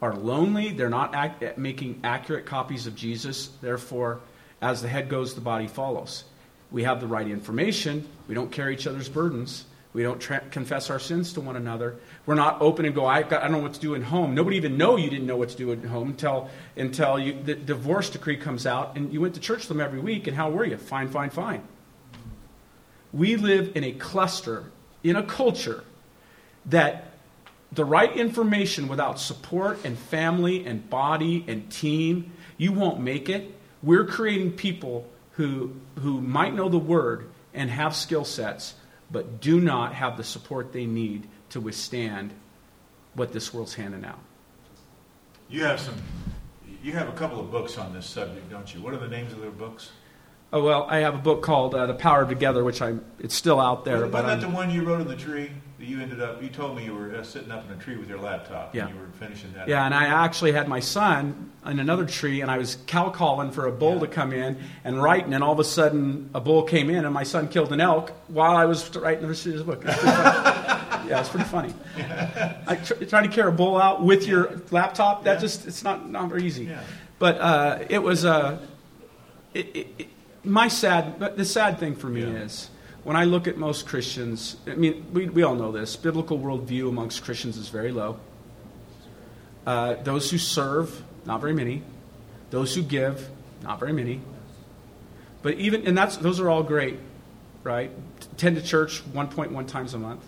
[0.00, 4.20] are lonely, they're not act- making accurate copies of Jesus, therefore,
[4.62, 6.24] as the head goes, the body follows.
[6.70, 9.66] We have the right information, we don't carry each other's burdens.
[9.92, 11.96] We don't tra- confess our sins to one another.
[12.24, 14.34] We're not open and go, I, got, I don't know what to do at home.
[14.34, 17.54] Nobody even know you didn't know what to do at home until, until you, the
[17.56, 20.28] divorce decree comes out and you went to church with them every week.
[20.28, 20.76] And how were you?
[20.76, 21.62] Fine, fine, fine.
[23.12, 24.70] We live in a cluster,
[25.02, 25.82] in a culture
[26.66, 27.06] that
[27.72, 33.52] the right information without support and family and body and team, you won't make it.
[33.82, 38.74] We're creating people who, who might know the word and have skill sets
[39.10, 42.32] but do not have the support they need to withstand
[43.14, 44.20] what this world's handing out.
[45.48, 45.94] You have some.
[46.82, 48.80] You have a couple of books on this subject, don't you?
[48.80, 49.90] What are the names of their books?
[50.52, 53.34] Oh well, I have a book called uh, "The Power of Together," which I it's
[53.34, 53.96] still out there.
[53.96, 55.50] Wasn't but that I'm, the one you wrote in the tree?
[55.78, 56.42] That you ended up.
[56.42, 58.74] You told me you were uh, sitting up in a tree with your laptop.
[58.74, 58.86] Yeah.
[58.86, 59.68] And you were finishing that.
[59.68, 59.86] yeah, up.
[59.86, 63.66] and I actually had my son in another tree, and I was cow calling for
[63.66, 64.00] a bull Yeah.
[64.00, 67.14] to come in and writing, and all of a sudden a bull came in, and
[67.14, 69.82] my son killed an elk while I was writing the rest of his book.
[69.86, 71.08] It's pretty funny.
[71.08, 71.74] yeah, it's pretty funny.
[72.66, 75.22] I tr- trying to carry a bull out with your laptop.
[75.24, 75.40] That Yeah.
[75.40, 76.64] just it's not not very easy.
[76.64, 76.82] Yeah.
[77.20, 78.58] But uh, it was uh,
[79.54, 80.08] it, it, it,
[80.44, 81.18] my sad.
[81.18, 82.44] But the sad thing for me Yeah.
[82.44, 82.70] is
[83.04, 84.56] when I look at most Christians.
[84.66, 85.96] I mean, we we all know this.
[85.96, 88.18] Biblical worldview amongst Christians is very low.
[89.66, 91.82] Uh, those who serve, not very many.
[92.50, 93.28] Those who give,
[93.62, 94.20] not very many.
[95.42, 96.98] But even and that's those are all great,
[97.62, 97.90] right?
[98.36, 100.24] Tend to church 1.1 times a month.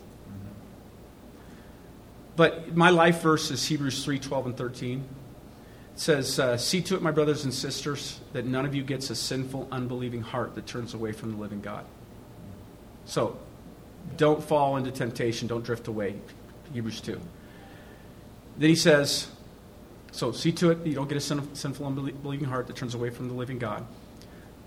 [2.35, 5.05] But my life verse is Hebrews 3 12 and 13.
[5.95, 9.11] It says, uh, See to it, my brothers and sisters, that none of you gets
[9.11, 11.85] a sinful, unbelieving heart that turns away from the living God.
[13.05, 13.39] So,
[14.17, 16.15] don't fall into temptation, don't drift away.
[16.73, 17.21] Hebrews 2.
[18.59, 19.29] Then he says,
[20.13, 23.11] So, see to it that you don't get a sinful, unbelieving heart that turns away
[23.11, 23.85] from the living God.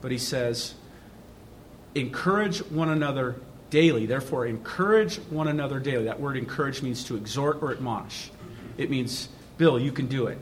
[0.02, 0.76] But he says,
[1.96, 3.36] Encourage one another
[3.70, 4.06] daily.
[4.06, 6.06] Therefore, encourage one another daily.
[6.06, 8.32] That word encourage means to exhort or admonish.
[8.78, 10.38] It means, Bill, you can do it.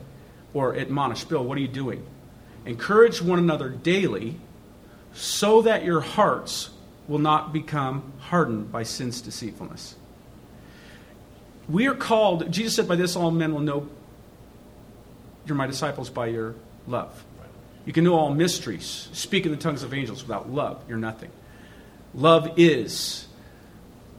[0.54, 2.06] Or admonish, Bill, what are you doing?
[2.64, 4.36] Encourage one another daily
[5.12, 6.70] so that your hearts
[7.06, 9.96] will not become hardened by sin's deceitfulness.
[11.68, 13.88] We are called, Jesus said, By this all men will know
[15.46, 16.54] you're my disciples by your
[16.86, 17.24] love.
[17.84, 21.30] You can know all mysteries, speak in the tongues of angels without love, you're nothing.
[22.14, 23.26] Love is.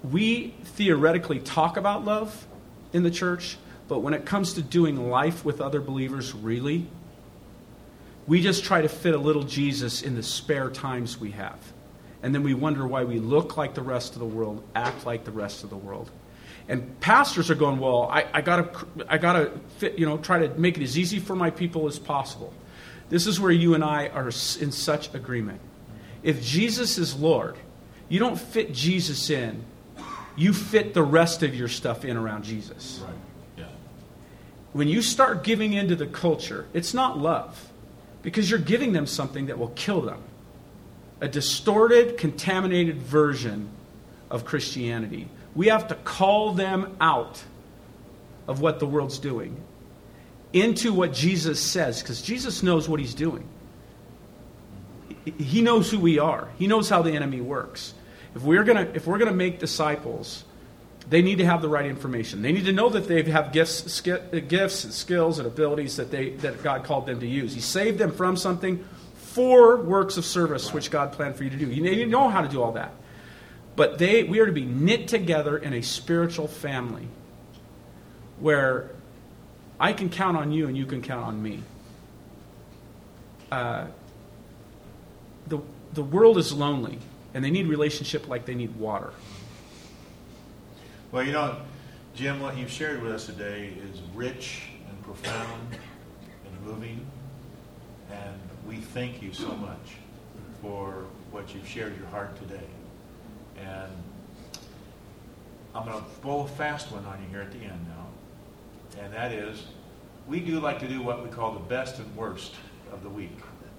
[0.03, 2.45] We theoretically talk about love
[2.93, 3.57] in the church,
[3.88, 6.88] but when it comes to doing life with other believers, really,
[8.27, 11.59] we just try to fit a little Jesus in the spare times we have.
[12.23, 15.25] And then we wonder why we look like the rest of the world, act like
[15.25, 16.09] the rest of the world.
[16.67, 20.49] And pastors are going, well, I, I gotta, I gotta fit, you know, try to
[20.59, 22.51] make it as easy for my people as possible.
[23.09, 25.61] This is where you and I are in such agreement.
[26.23, 27.55] If Jesus is Lord,
[28.09, 29.63] you don't fit Jesus in,
[30.36, 33.03] you fit the rest of your stuff in around Jesus.
[33.05, 33.13] Right.
[34.76, 37.71] When you start giving into the culture, it's not love,
[38.21, 40.21] because you're giving them something that will kill them.
[41.21, 43.69] A distorted, contaminated version
[44.30, 45.30] of Christianity.
[45.55, 47.41] We have to call them out
[48.49, 49.55] of what the world's doing
[50.51, 53.47] into what Jesus says, because Jesus knows what he's doing.
[55.38, 56.49] He knows who we are.
[56.57, 57.93] He knows how the enemy works.
[58.36, 60.43] If we're gonna if we're gonna make disciples,
[61.09, 62.41] they need to have the right information.
[62.41, 66.31] They need to know that they have gifts, ski- gifts skills and abilities that they
[66.37, 67.53] that God called them to use.
[67.53, 68.83] He saved them from something
[69.13, 71.67] for works of service which God planned for you to do.
[71.67, 72.93] You need to know how to do all that.
[73.75, 77.07] But they, we are to be knit together in a spiritual family
[78.39, 78.89] where
[79.79, 81.61] I can count on you and you can count on me.
[83.51, 83.87] Uh,
[85.47, 85.59] the,
[85.93, 86.99] the world is lonely,
[87.33, 89.11] and they need relationship like they need water.
[91.11, 91.57] Well, you know,
[92.15, 95.77] Jim, what you've shared with us today is rich and profound
[96.45, 97.05] and moving,
[98.11, 98.33] and
[98.67, 99.97] we thank you so much
[100.61, 102.67] for what you've shared your heart today.
[103.57, 103.91] And
[105.75, 109.13] I'm going to blow a fast one on you here at the end now, and
[109.13, 109.67] that is
[110.27, 112.55] we do like to do what we call the best and worst
[112.91, 113.37] of the week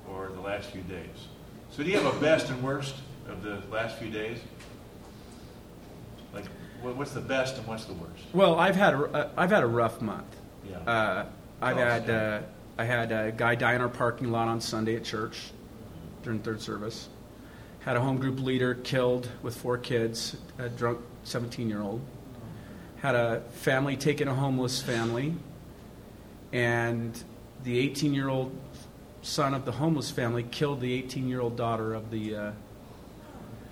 [0.08, 1.26] or the last few days.
[1.70, 2.94] So, do you have a best and worst
[3.28, 4.38] of the last few days?
[6.94, 8.22] What's the best and what's the worst?
[8.32, 10.36] Well, I've had a, uh, I've had a rough month.
[10.68, 10.78] Yeah.
[10.78, 11.26] Uh,
[11.60, 12.40] I've had uh,
[12.78, 15.50] I had a guy die in our parking lot on Sunday at church
[16.22, 17.08] during third service.
[17.80, 22.00] Had a home group leader killed with four kids, a drunk 17 year old.
[22.98, 25.34] Had a family taking a homeless family,
[26.52, 27.22] and
[27.64, 28.54] the 18 year old
[29.22, 32.36] son of the homeless family killed the 18 year old daughter of the.
[32.36, 32.52] Uh,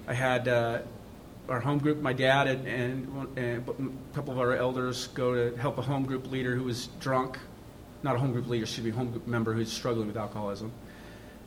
[0.07, 0.79] I had uh,
[1.49, 5.57] our home group, my dad and, and, and a couple of our elders go to
[5.57, 7.39] help a home group leader who was drunk,
[8.03, 10.73] not a home group leader, excuse me, a home group member who's struggling with alcoholism.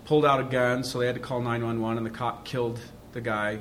[0.05, 2.79] Pulled out a gun, so they had to call 911, and the cop killed
[3.13, 3.59] the guy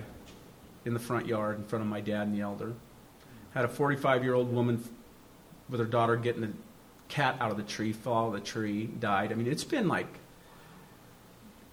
[0.85, 2.75] in the front yard in front of my dad and the elder.
[3.55, 4.83] Had a 45 year old woman
[5.69, 6.53] with her daughter getting the
[7.09, 9.33] cat out of the tree, fell out of the tree, died.
[9.33, 10.07] I mean, it's been like,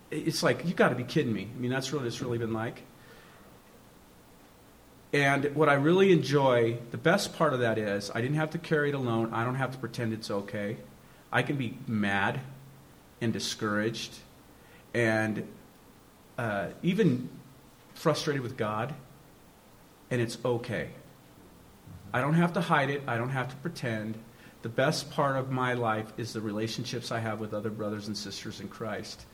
[0.10, 1.50] it's like, you got to be kidding me.
[1.54, 2.84] I mean, that's what it's really been like.
[5.14, 8.58] And what I really enjoy, the best part of that is, I didn't have to
[8.58, 9.32] carry it alone.
[9.32, 10.78] I don't have to pretend it's okay.
[11.32, 12.40] I can be mad
[13.22, 14.16] and discouraged
[14.94, 15.48] and
[16.38, 17.30] uh, even
[17.94, 18.94] frustrated with God,
[20.10, 20.90] and it's okay.
[22.12, 24.18] I don't have to hide it, I don't have to pretend.
[24.64, 28.18] The best part of my life is the relationships I have with other brothers and
[28.18, 29.26] sisters in Christ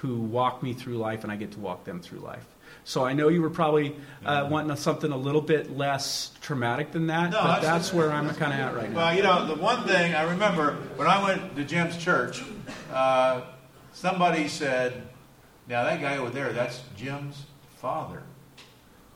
[0.00, 2.44] who walk me through life, and I get to walk them through life.
[2.84, 3.94] So I know you were probably
[4.24, 8.10] uh, wanting something a little bit less traumatic than that, No, but that's- that's where
[8.10, 8.96] I'm kind of at right now.
[8.96, 12.42] Well, you know, the one thing I remember when I went to Jim's church,
[12.92, 13.42] uh,
[13.92, 15.02] somebody said,
[15.68, 17.44] "Now that guy over there, that's Jim's
[17.76, 18.22] father."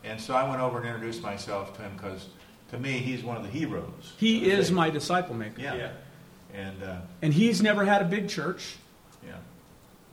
[0.03, 2.27] And so I went over and introduced myself to him because,
[2.69, 4.13] to me, he's one of the heroes.
[4.17, 5.61] He is my disciple maker.
[5.61, 5.89] Yeah.
[6.53, 8.75] And uh, And he's never had a big church.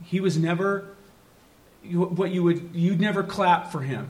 [0.03, 0.89] Yeah, He was never
[1.91, 4.07] what you would you'd never clap for him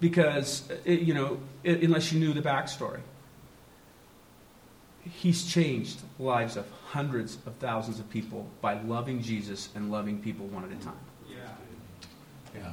[0.00, 3.00] because uh, you know i- unless you knew the backstory.
[5.20, 10.46] He's changed lives of hundreds of thousands of people by loving Jesus and loving people
[10.46, 10.94] one at a time.
[12.54, 12.72] yeah.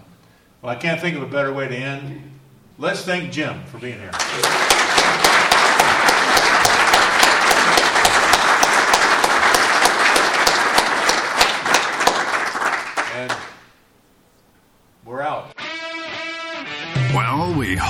[0.62, 2.32] Well, I can't think of a better way to end.
[2.78, 4.12] Let's thank Jim for being here.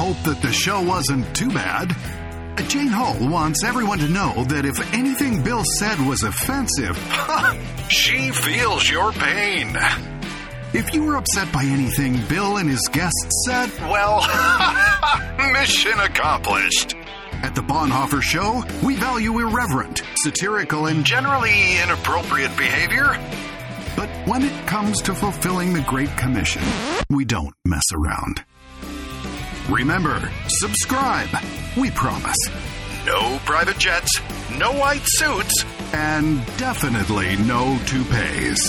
[0.01, 1.95] Hope that the show wasn't too bad.
[2.67, 6.97] Jane Hull wants everyone to know that if anything Bill said was offensive,
[7.87, 9.77] she feels your pain.
[10.73, 14.21] If you were upset by anything Bill and his guests said, well,
[15.53, 16.95] mission accomplished.
[17.43, 23.19] At the Bonhoeffer Show, we value irreverent, satirical, and generally inappropriate behavior.
[23.95, 26.63] But when it comes to fulfilling the Great Commission,
[27.11, 28.43] we don't mess around.
[29.71, 31.29] Remember, subscribe.
[31.77, 32.35] We promise.
[33.05, 34.11] No private jets,
[34.51, 35.63] no white suits,
[35.93, 38.59] and definitely no toupees.